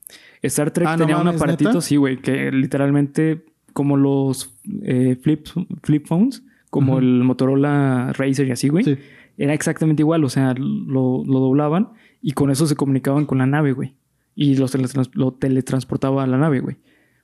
[0.43, 1.81] Star Trek Ah, ¿no tenía un aparatito, neta?
[1.81, 4.51] sí, güey, que literalmente como los
[4.83, 5.47] eh, flip,
[5.83, 8.85] flip phones, como el Motorola Razer y así, güey.
[8.85, 8.97] Sí.
[9.37, 13.47] Era exactamente igual, o sea, lo, lo doblaban y con eso se comunicaban con la
[13.47, 13.95] nave, güey.
[14.35, 16.77] Y los teletrans- lo teletransportaba a la nave, güey.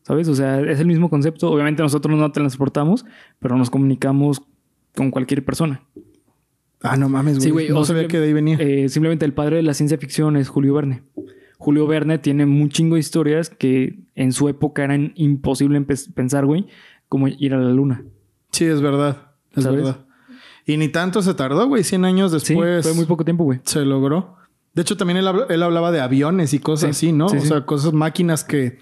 [0.02, 0.28] ¿Sabes?
[0.28, 1.50] O sea, es el mismo concepto.
[1.50, 3.04] Obviamente nosotros no transportamos,
[3.38, 4.42] pero nos comunicamos
[4.94, 5.83] con cualquier persona.
[6.83, 7.44] Ah, no mames, güey.
[7.44, 8.57] Sí, güey, No sabía que de ahí venía.
[8.61, 11.02] Eh, simplemente el padre de la ciencia ficción es Julio Verne.
[11.59, 15.80] Julio Verne tiene un chingo de historias que en su época eran imposible
[16.14, 16.66] pensar, güey,
[17.09, 18.04] como ir a la luna.
[18.50, 19.30] sí, es verdad.
[19.56, 19.78] Es ¿sabes?
[19.82, 19.98] verdad.
[20.66, 21.84] Y ni tanto se tardó, güey.
[21.84, 23.60] 100 años Sí, después fue muy poco tiempo, güey.
[23.64, 24.36] se logró.
[24.74, 27.28] De hecho, también él, él hablaba de aviones y cosas Sí, así, ¿no?
[27.28, 28.78] sí, o sea, cosas, máquinas que...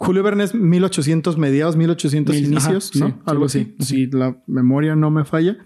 [0.00, 3.22] Julio Verne es 1800 mediados, 1800 Mil- inicios, ajá, ¿no?
[3.26, 3.84] Algo sí, así.
[3.84, 4.06] sí.
[4.06, 5.56] Si la memoria no me falla.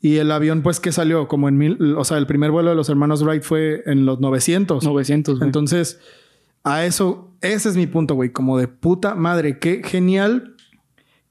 [0.00, 1.94] Y el avión, pues, que salió como en mil...
[1.98, 4.82] O sea, el primer vuelo de los hermanos Wright fue en los 900.
[4.82, 5.46] 900, güey.
[5.48, 6.00] Entonces,
[6.64, 8.30] a eso, ese es mi punto, güey.
[8.32, 9.58] Como de puta madre.
[9.58, 10.54] Qué genial.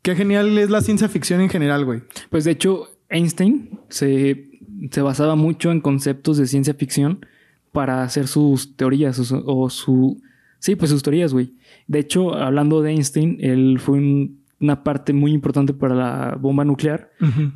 [0.02, 2.02] Qué genial es la ciencia ficción en general, güey.
[2.30, 4.50] Pues de hecho, Einstein se,
[4.92, 7.26] se basaba mucho en conceptos de ciencia ficción
[7.72, 9.44] para hacer sus teorías o su...
[9.46, 10.22] o su-
[10.60, 11.54] sí, pues sus teorías, güey.
[11.88, 16.66] De hecho, hablando de Einstein, él fue un- una parte muy importante para la bomba
[16.66, 17.12] nuclear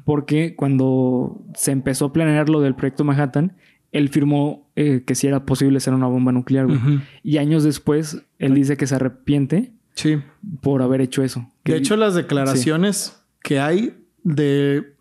[0.06, 3.58] porque cuando se empezó a planear lo del proyecto Manhattan,
[3.92, 6.80] él firmó eh, que sí era posible hacer una bomba nuclear, güey.
[7.22, 10.22] Y años después, él dice que se arrepiente Sí.
[10.62, 11.48] por haber hecho eso.
[11.64, 14.94] Que De hecho, las declaraciones que hay de.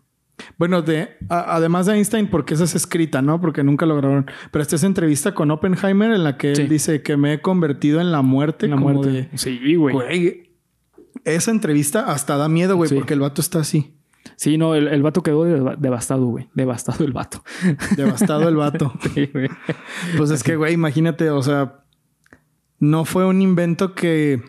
[0.57, 1.09] Bueno, de.
[1.29, 3.39] a- además de Einstein, porque esa es escrita, ¿no?
[3.39, 4.25] Porque nunca lo grabaron.
[4.51, 6.63] Pero esta es entrevista con Oppenheimer en la que Sí.
[6.63, 8.67] él dice que me he convertido en la muerte.
[8.67, 9.29] la como muerte.
[9.35, 10.49] Sí, güey.
[11.25, 12.95] Esa entrevista hasta da miedo, güey, Sí.
[12.95, 13.95] porque el vato está así.
[14.35, 16.49] Sí, no, el, el vato quedó deva- devastado, güey.
[16.53, 17.43] Devastado el vato.
[17.97, 18.93] Devastado el vato.
[19.13, 19.49] Sí, güey.
[20.17, 21.79] Pues es que, güey, imagínate, o sea.
[22.79, 24.41] no fue un invento que,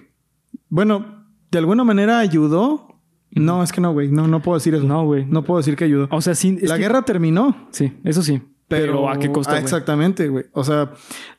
[0.75, 3.01] bueno, de alguna manera ayudó.
[3.31, 4.09] No, es que no, güey.
[4.09, 4.85] No, no puedo decir eso.
[4.85, 5.25] No, güey.
[5.25, 6.09] No puedo decir que ayudó.
[6.11, 6.59] O sea, sí.
[6.63, 7.69] la que- guerra terminó.
[7.71, 8.43] Sí, eso sí.
[8.67, 9.53] Pero, ¿a qué costo?
[9.53, 10.47] Ah, exactamente, güey.
[10.53, 10.91] O sea,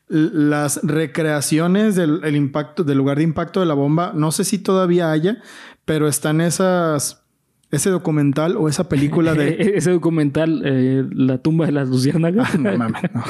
[0.08, 4.58] las recreaciones del el impacto, del lugar de impacto de la bomba, no sé si
[4.58, 5.42] todavía haya,
[5.84, 7.22] pero están esas.
[7.72, 9.58] Ese documental o esa película de.
[9.76, 12.52] Ese documental, eh, La tumba de las luciérnagas.
[12.54, 13.24] Ah, no mames, no.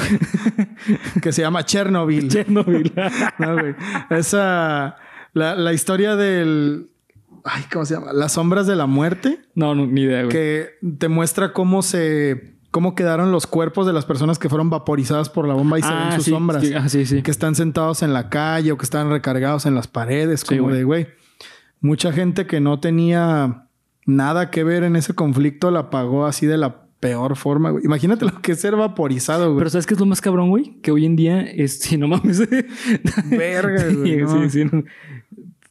[1.21, 2.27] que se llama Chernobyl.
[2.27, 2.93] Chernobyl.
[3.39, 3.75] No, güey.
[4.11, 4.97] Esa.
[5.35, 6.89] La, la historia del.
[7.43, 8.11] Ay, ¿cómo se llama?
[8.13, 9.41] Las sombras de la muerte.
[9.53, 10.31] no, no, ni idea, güey.
[10.31, 12.55] Que te muestra cómo se.
[12.71, 15.93] cómo quedaron los cuerpos de las personas que fueron vaporizadas por la bomba y se
[15.93, 16.63] ven sus sí, sombras.
[16.65, 17.21] sí, ah, sí, sí.
[17.21, 20.39] Que están sentados en la calle o que están recargados en las paredes.
[20.41, 20.77] Sí, Como güey.
[20.77, 21.07] de, güey.
[21.81, 23.67] Mucha gente que no tenía
[24.07, 27.83] nada que ver en ese conflicto la pagó así de la peor forma, güey.
[27.85, 29.57] Imagínate lo que es ser vaporizado, güey.
[29.59, 30.79] Pero ¿sabes qué es lo más cabrón, güey?
[30.81, 31.79] Que hoy en día es...
[31.81, 32.41] Sí, no mames.
[33.29, 34.41] Verga, güey, Sí, no.
[34.43, 34.65] sí, sí.
[34.65, 34.83] No,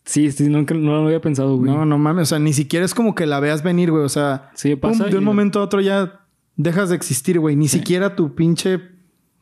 [0.04, 1.70] sí, sí, nunca- no lo había pensado, güey.
[1.70, 2.22] No, no mames.
[2.22, 4.04] O sea, ni siquiera es como que la veas venir, güey.
[4.04, 6.20] O sea, Sí, pum, pasa de un y- momento a otro ya
[6.56, 7.56] dejas de existir, güey.
[7.56, 8.80] Ni siquiera tu pinche.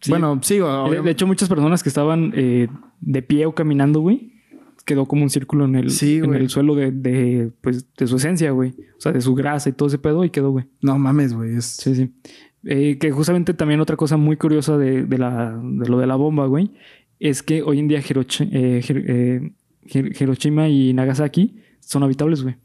[0.01, 0.11] Sí.
[0.11, 2.69] Bueno, sí, De, obvio- de hecho, muchas personas que estaban eh,
[3.01, 4.33] de pie o caminando, güey,
[4.85, 6.41] quedó como un círculo en el, Sí, en güey.
[6.41, 8.71] el suelo de, de, pues, de su esencia, güey.
[8.99, 10.65] O sea, de su grasa y todo ese pedo y quedó, güey.
[10.81, 11.55] No mames, güey.
[11.57, 11.67] Es...
[11.67, 12.11] Sí, sí.
[12.65, 16.15] Eh, que justamente también otra cosa muy curiosa de, de la, de lo de la
[16.17, 16.71] bomba, güey,
[17.21, 19.53] es que hoy en día Hirochi- eh, eh,
[19.85, 22.57] Hiroshima y Nagasaki son habitables, güey.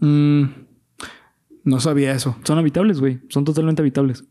[0.00, 0.44] Mm,
[1.64, 2.36] no sabía eso.
[2.44, 3.20] Son habitables, güey.
[3.28, 4.24] Son totalmente habitables.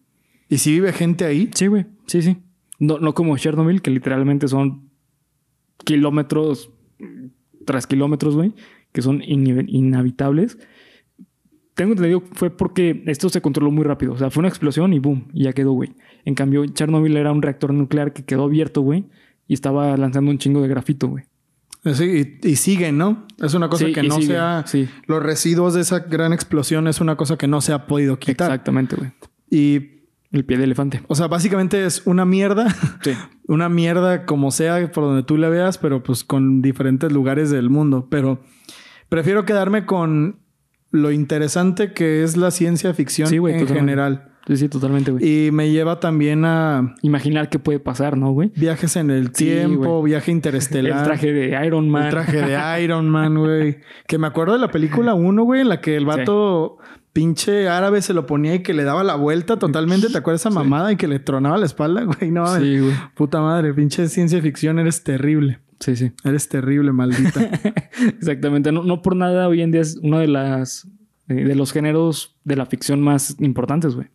[0.49, 1.49] ¿Y si vive gente ahí?
[1.54, 1.86] Sí, güey.
[2.06, 2.38] Sí, sí.
[2.80, 4.89] No, no como Chernobyl, que literalmente son
[5.84, 6.71] kilómetros
[7.65, 8.54] tras kilómetros, güey,
[8.91, 10.58] que son inhabitables.
[11.76, 14.13] Tengo entendido que fue porque esto se controló muy rápido.
[14.13, 15.93] O sea, fue una explosión y boom, y ya quedó, güey.
[16.26, 19.06] En cambio, Chernobyl era un reactor nuclear que quedó abierto, güey,
[19.47, 21.26] y estaba lanzando un chingo de grafito, güey.
[21.93, 23.25] Sí, y, y siguen, ¿no?
[23.39, 24.63] Es una cosa Sí, que no sigue, se ha...
[24.65, 24.87] sí.
[25.05, 28.49] Los residuos de esa gran explosión es una cosa que no se ha podido quitar.
[28.51, 29.11] Exactamente, güey.
[29.49, 29.89] Y,
[30.31, 31.01] El pie de elefante.
[31.07, 32.73] o sea, básicamente es una mierda.
[33.03, 33.11] Sí.
[33.47, 37.69] una mierda como sea por donde tú la veas, pero pues con diferentes lugares del
[37.69, 38.07] mundo.
[38.09, 38.41] Pero
[39.09, 40.39] prefiero quedarme con
[40.89, 43.73] lo interesante que es la ciencia ficción Sí, en totalmente.
[43.75, 44.32] general.
[44.47, 45.47] Sí, sí, totalmente, güey.
[45.47, 48.51] Y me lleva también a Imaginar qué puede pasar, ¿no, güey?
[48.56, 50.99] viajes en el tiempo, viaje interestelar.
[50.99, 52.06] El traje de Iron Man.
[52.06, 53.77] El traje de Iron Man, güey.
[54.08, 56.77] Que me acuerdo de la película 1, güey, en la que el vato
[57.13, 60.10] pinche árabe se lo ponía y que le daba la vuelta totalmente.
[60.10, 62.32] ¿Te acuerdas esa mamada y que le tronaba la espalda, güey?
[62.32, 62.47] No.
[62.58, 62.93] Sí, güey.
[63.15, 65.60] Puta madre, pinche ciencia ficción, eres terrible.
[65.79, 66.12] Sí, sí.
[66.23, 67.41] Eres terrible, maldita.
[68.19, 68.71] Exactamente.
[68.71, 70.88] No, no por nada hoy en día es uno de las
[71.27, 74.08] eh, de los géneros de la ficción más importantes, güey.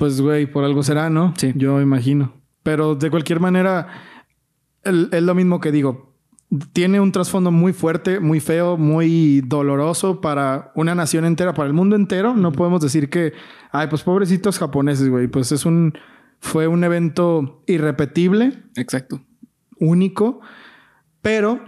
[0.00, 1.34] Pues, güey, por algo será, ¿no?
[1.36, 1.52] Sí.
[1.54, 2.32] Yo imagino.
[2.62, 3.86] Pero de cualquier manera,
[4.82, 6.16] es lo mismo que digo.
[6.72, 11.74] Tiene un trasfondo muy fuerte, muy feo, muy doloroso para una nación entera, para el
[11.74, 12.34] mundo entero.
[12.34, 13.34] No podemos decir que,
[13.72, 15.28] ay, pues pobrecitos japoneses, güey.
[15.28, 15.92] Pues es un,
[16.38, 19.20] fue un evento irrepetible, Exacto.
[19.78, 20.40] único,
[21.20, 21.60] pero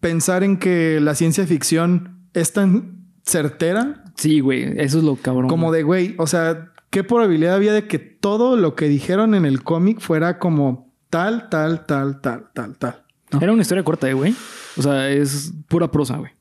[0.00, 4.64] pensar en que la ciencia ficción es tan certera Sí, güey.
[4.78, 5.48] Eso es lo cabrón.
[5.48, 9.44] como de, güey, o sea, ¿qué probabilidad había de que todo lo que dijeron en
[9.46, 13.04] el cómic fuera como tal, tal, tal, tal, tal, tal?
[13.32, 13.40] ¿no?
[13.40, 14.34] Era una historia corta, eh, güey.
[14.76, 16.32] O sea, es pura prosa, güey.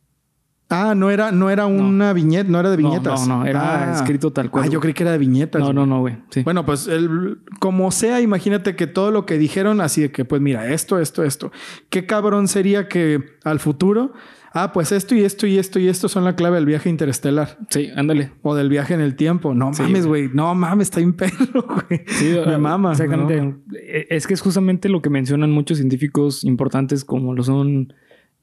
[0.72, 3.28] Ah, no era, no era una viñeta, no era de No, viñetas.
[3.28, 3.96] no, no, era Ah.
[3.96, 5.60] escrito tal cual, Ah, yo creí que era de viñetas.
[5.60, 5.76] No, güey.
[5.76, 6.18] no, no, güey.
[6.30, 6.44] Sí.
[6.44, 10.42] Bueno, pues el, como sea, imagínate que todo lo que dijeron, así de que, pues
[10.44, 11.52] mira, esto, esto, esto.
[11.90, 14.14] Qué cabrón sería que al futuro,
[14.54, 17.58] ah, pues esto y esto y esto y esto son la clave del viaje interestelar.
[17.70, 18.32] Sí, ándale.
[18.42, 19.54] O del viaje en el tiempo.
[19.54, 20.30] No Sí, mames, güey.
[20.34, 22.02] No mames, está bien perro, güey.
[22.08, 22.92] Sí, Me ah, mama.
[22.92, 23.42] Exactamente.
[23.42, 23.60] ¿no?
[23.76, 27.94] Eh, Es que es justamente lo que mencionan muchos científicos importantes como lo son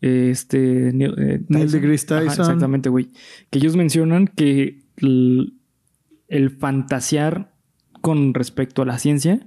[0.01, 1.81] este Neil, eh, Neil Tyson.
[1.81, 2.45] deGrasse Ajá, Tyson.
[2.45, 3.11] exactamente, güey.
[3.51, 5.55] Que ellos mencionan que el,
[6.29, 7.53] el fantasear
[8.03, 9.41] con respecto a la ciencia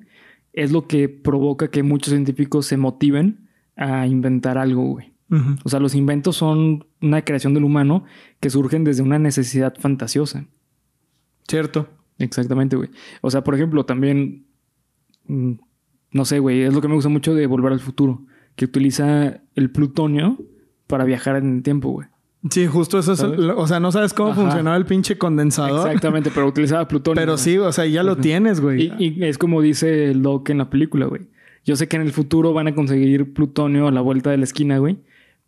[0.53, 5.13] es lo que provoca que muchos científicos se motiven a inventar algo, güey.
[5.63, 8.03] O sea, los inventos son una creación del humano
[8.39, 10.45] que surgen desde una necesidad fantasiosa.
[11.47, 11.87] Cierto.
[12.17, 12.89] Exactamente, güey.
[13.21, 14.45] O sea, por ejemplo, también,
[15.27, 15.53] mm,
[16.11, 18.23] no sé, güey, es lo que me gusta mucho de Volver al Futuro,
[18.55, 20.37] que utiliza el plutonio
[20.87, 22.07] para viajar en el tiempo, güey.
[22.49, 23.19] Sí, justo eso es.
[23.19, 23.39] ¿Sabes?
[23.39, 24.41] O sea, no sabes cómo Ajá.
[24.41, 25.87] funcionaba el pinche condensador.
[25.87, 27.19] Exactamente, pero utilizaba plutonio.
[27.21, 27.43] Pero güey.
[27.43, 28.93] sí, o sea, ya lo tienes, güey.
[28.97, 31.27] Y, y es como dice el Doc en la película, güey.
[31.65, 34.45] Yo sé que en el futuro van a conseguir plutonio a la vuelta de la
[34.45, 34.97] esquina, güey.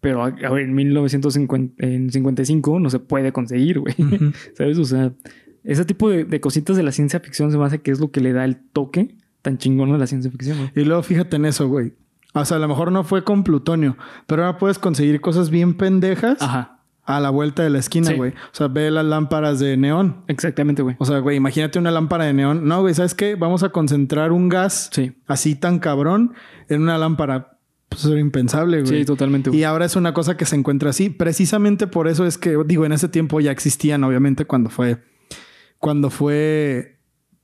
[0.02, 3.96] Pero a, ver, en 1955 no se puede conseguir, güey.
[4.58, 4.78] ¿Sabes?
[4.78, 5.12] O sea,
[5.64, 8.12] ese tipo de, de cositas de la ciencia ficción se me hace que es lo
[8.12, 10.72] que le da el toque tan chingón a la ciencia ficción, güey.
[10.76, 11.94] Y luego fíjate en eso, güey.
[12.34, 13.98] O sea, a lo mejor no fue con plutonio,
[14.28, 16.80] pero ahora puedes conseguir cosas bien pendejas Ajá.
[17.04, 18.16] a la vuelta de la esquina, Sí.
[18.16, 18.32] güey.
[18.32, 20.24] O sea, ve las lámparas de neón.
[20.28, 20.96] Exactamente, güey.
[21.00, 22.68] O sea, güey, imagínate una lámpara de neón.
[22.68, 23.36] No, güey, ¿sabes qué?
[23.36, 25.12] Vamos a concentrar un gas Sí.
[25.28, 26.34] así tan cabrón
[26.70, 27.51] en una lámpara.
[27.92, 29.00] Pues era impensable, güey.
[29.00, 29.60] Sí, totalmente, güey.
[29.60, 31.10] Y ahora es una cosa que se encuentra así.
[31.10, 35.04] Precisamente por eso es que, digo, en ese tiempo ya existían, obviamente, cuando fue,
[35.78, 37.00] cuando fue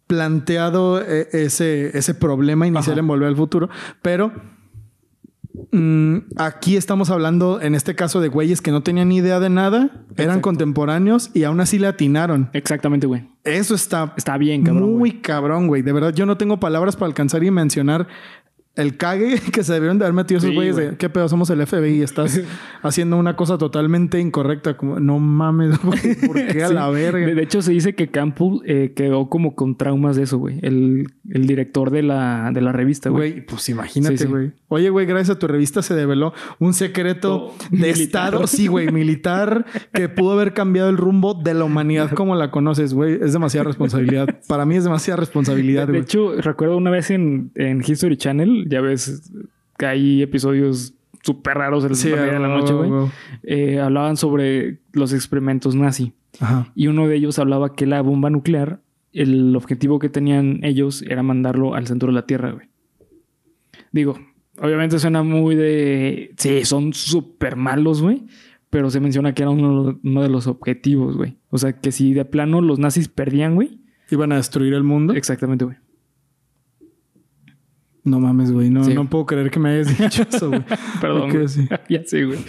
[0.08, 3.00] planteado eh, ese, ese problema inicial Ajá.
[3.02, 3.70] en Volver al Futuro.
[4.02, 4.32] Pero
[5.74, 9.50] mm, aquí estamos hablando, en este caso, de güeyes que no tenían ni idea de
[9.50, 12.50] nada, eran contemporáneos y aún así le atinaron.
[12.54, 13.28] Exactamente, güey.
[13.44, 14.92] Eso está Está bien, cabrón.
[14.92, 15.22] muy güey.
[15.22, 15.82] cabrón, güey.
[15.82, 18.08] De verdad, yo no tengo palabras para alcanzar y mencionar
[18.78, 21.50] el cague que se debieron de haber metido esos Sí, güeyes de qué pedo somos
[21.50, 22.02] el FBI.
[22.04, 22.40] Estás
[22.82, 24.78] haciendo una cosa totalmente incorrecta.
[24.78, 26.16] Como, no mames, güey.
[26.26, 26.74] ¿Por qué a Sí.
[26.74, 27.26] la verga?
[27.28, 30.60] De, de hecho, se dice que Campbell eh, quedó como con traumas de eso, güey.
[30.62, 33.46] El, el director de la, de la revista, güey.
[33.46, 34.26] Pues imagínate, sí.
[34.26, 34.52] güey.
[34.70, 38.28] Oye, güey, gracias a tu revista se develó un secreto Oh, de militar.
[38.34, 42.52] Estado, sí, güey, militar, que pudo haber cambiado el rumbo de la humanidad como la
[42.52, 43.18] conoces, güey.
[43.22, 44.28] Es demasiada responsabilidad.
[44.48, 46.02] Para mí es demasiada responsabilidad, De güey.
[46.04, 49.32] hecho, recuerdo una vez en, en History Channel, ya ves
[49.78, 52.92] que hay episodios súper raros en Sí, la media de la a noche, güey.
[53.44, 56.14] Eh, hablaban sobre los experimentos nazi.
[56.40, 56.72] Ajá.
[56.76, 58.82] Y uno de ellos hablaba que la bomba nuclear,
[59.14, 62.70] el objetivo que tenían ellos era mandarlo al centro de la Tierra, güey.
[63.92, 64.20] Digo,
[64.60, 66.34] obviamente suena muy de...
[66.38, 68.26] Sí, son súper malos, güey.
[68.70, 71.38] Pero se menciona que era uno, uno de los objetivos, güey.
[71.50, 73.82] O sea, que si de plano los nazis perdían, güey.
[74.12, 75.14] Iban a destruir el mundo.
[75.14, 75.78] Exactamente, güey.
[78.08, 78.70] No mames, güey.
[78.70, 78.94] No, Sí.
[78.94, 80.64] no puedo creer que me hayas dicho eso, güey.
[81.02, 81.30] Perdón.
[81.32, 81.48] Güey.
[81.48, 81.68] sí.
[81.90, 82.40] ya sé, güey.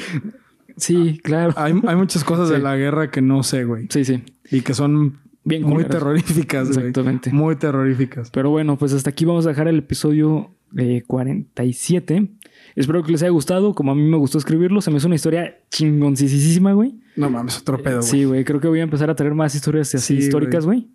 [0.76, 1.52] Sí, claro.
[1.56, 2.62] Hay, hay muchas cosas de Sí.
[2.62, 3.86] la guerra que no sé, güey.
[3.90, 4.22] Sí, sí.
[4.50, 5.90] Y que son Bien muy culeras.
[5.92, 6.78] terroríficas, güey.
[6.88, 7.32] Exactamente.
[7.32, 8.30] Muy terroríficas.
[8.30, 12.28] Pero bueno, pues hasta aquí vamos a dejar el episodio eh, 47.
[12.76, 13.74] Espero que les haya gustado.
[13.74, 16.94] Como a mí me gustó escribirlo, se me hizo una historia chingoncísima, güey.
[17.16, 18.08] No mames, otro pedo, güey.
[18.08, 18.44] Sí, güey.
[18.44, 20.86] Creo que voy a empezar a traer más historias así Sí, históricas, güey.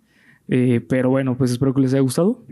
[0.48, 2.42] Eh, pero bueno, pues espero que les haya gustado.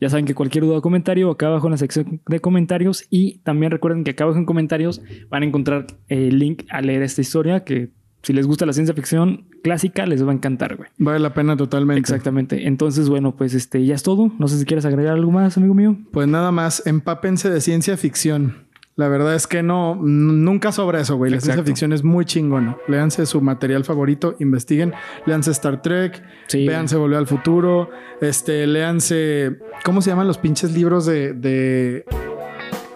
[0.00, 3.38] Ya saben que cualquier duda o comentario acá abajo en la sección de comentarios y
[3.38, 7.20] también recuerden que acá abajo en comentarios van a encontrar el link a leer esta
[7.20, 7.90] historia que
[8.22, 10.88] si les gusta la ciencia ficción clásica les va a encantar, güey.
[10.98, 12.00] Vale la pena totalmente.
[12.00, 12.66] Exactamente.
[12.66, 14.32] Entonces, bueno, pues este ya es todo.
[14.38, 15.96] No sé si quieres agregar algo más, amigo mío.
[16.10, 18.67] Pues nada más, empápense de ciencia ficción.
[18.98, 21.30] La verdad es que no, nunca sobra eso, güey.
[21.30, 22.76] La ciencia ficción es muy chingona.
[22.88, 24.92] Léanse su material favorito, investiguen,
[25.24, 27.90] léanse Star Trek, Sí, véanse Volver al Futuro,
[28.20, 32.04] este, léanse, ¿cómo se llaman los pinches libros de, de...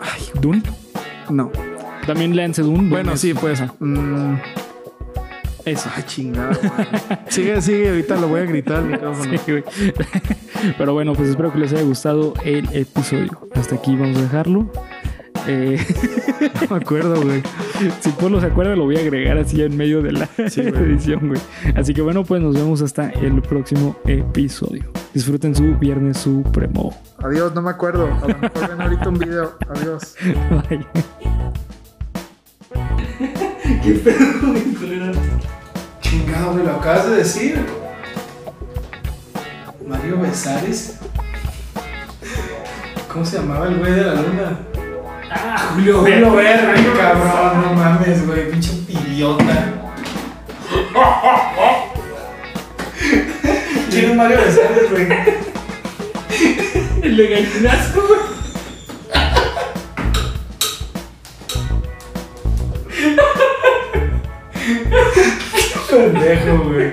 [0.00, 0.62] Ay, Dune.
[1.30, 1.52] no.
[2.04, 2.88] También léanse Dune.
[2.90, 3.62] Bueno, sí, es- pues.
[3.78, 4.34] mm,
[5.64, 5.88] Eso.
[5.94, 6.48] Ay, chingada.
[6.60, 7.18] güey.
[7.28, 9.30] sigue, sigue, ahorita lo voy a gritar al micrófono.
[9.32, 9.62] Sí, güey.
[10.78, 13.48] Pero bueno, pues espero que les haya gustado el episodio.
[13.54, 14.68] Hasta aquí vamos a dejarlo.
[15.46, 15.78] Eh,
[16.68, 17.42] No me acuerdo, güey.
[18.00, 20.82] si Polo se acuerda, lo voy a agregar así en medio de la Sí, güey.
[20.84, 21.40] edición, güey.
[21.76, 24.84] Así que bueno, pues nos vemos hasta el próximo episodio.
[25.14, 26.96] Disfruten su Viernes Supremo.
[27.22, 28.06] Adiós, no me acuerdo.
[28.22, 29.52] A lo mejor ven ahorita un video.
[29.68, 30.16] Adiós.
[30.68, 30.86] Bye.
[36.00, 37.64] Chingado, me lo acabas de decir.
[39.86, 40.98] Mario Besares.
[43.12, 44.58] ¿Cómo se llamaba el güey de la luna?
[45.34, 49.72] Ah, Julio Julio Verne, cabrón, no mames, güey, pinche idiota.
[53.90, 55.08] ¿Quién es Mario Besares, güey?
[57.02, 58.20] El de gallinazo, güey.
[65.90, 66.92] Pendejo, güey.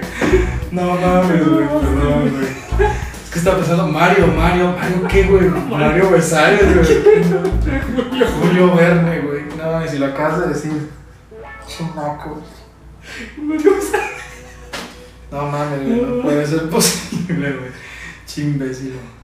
[0.71, 2.89] No mames, güey, perdón, güey.
[3.39, 5.47] Que estaba pensando, Mario, Mario, Mario, ¿qué, güey?
[5.47, 8.27] Mario Besares, güey.
[8.41, 9.43] Julio Verne, güey.
[9.57, 10.89] No mames, si lo acabas de decir.
[11.65, 12.41] Chinaco.
[15.31, 17.71] No mames, güey, no puede ser posible, güey.
[18.25, 18.97] Chimbécilo.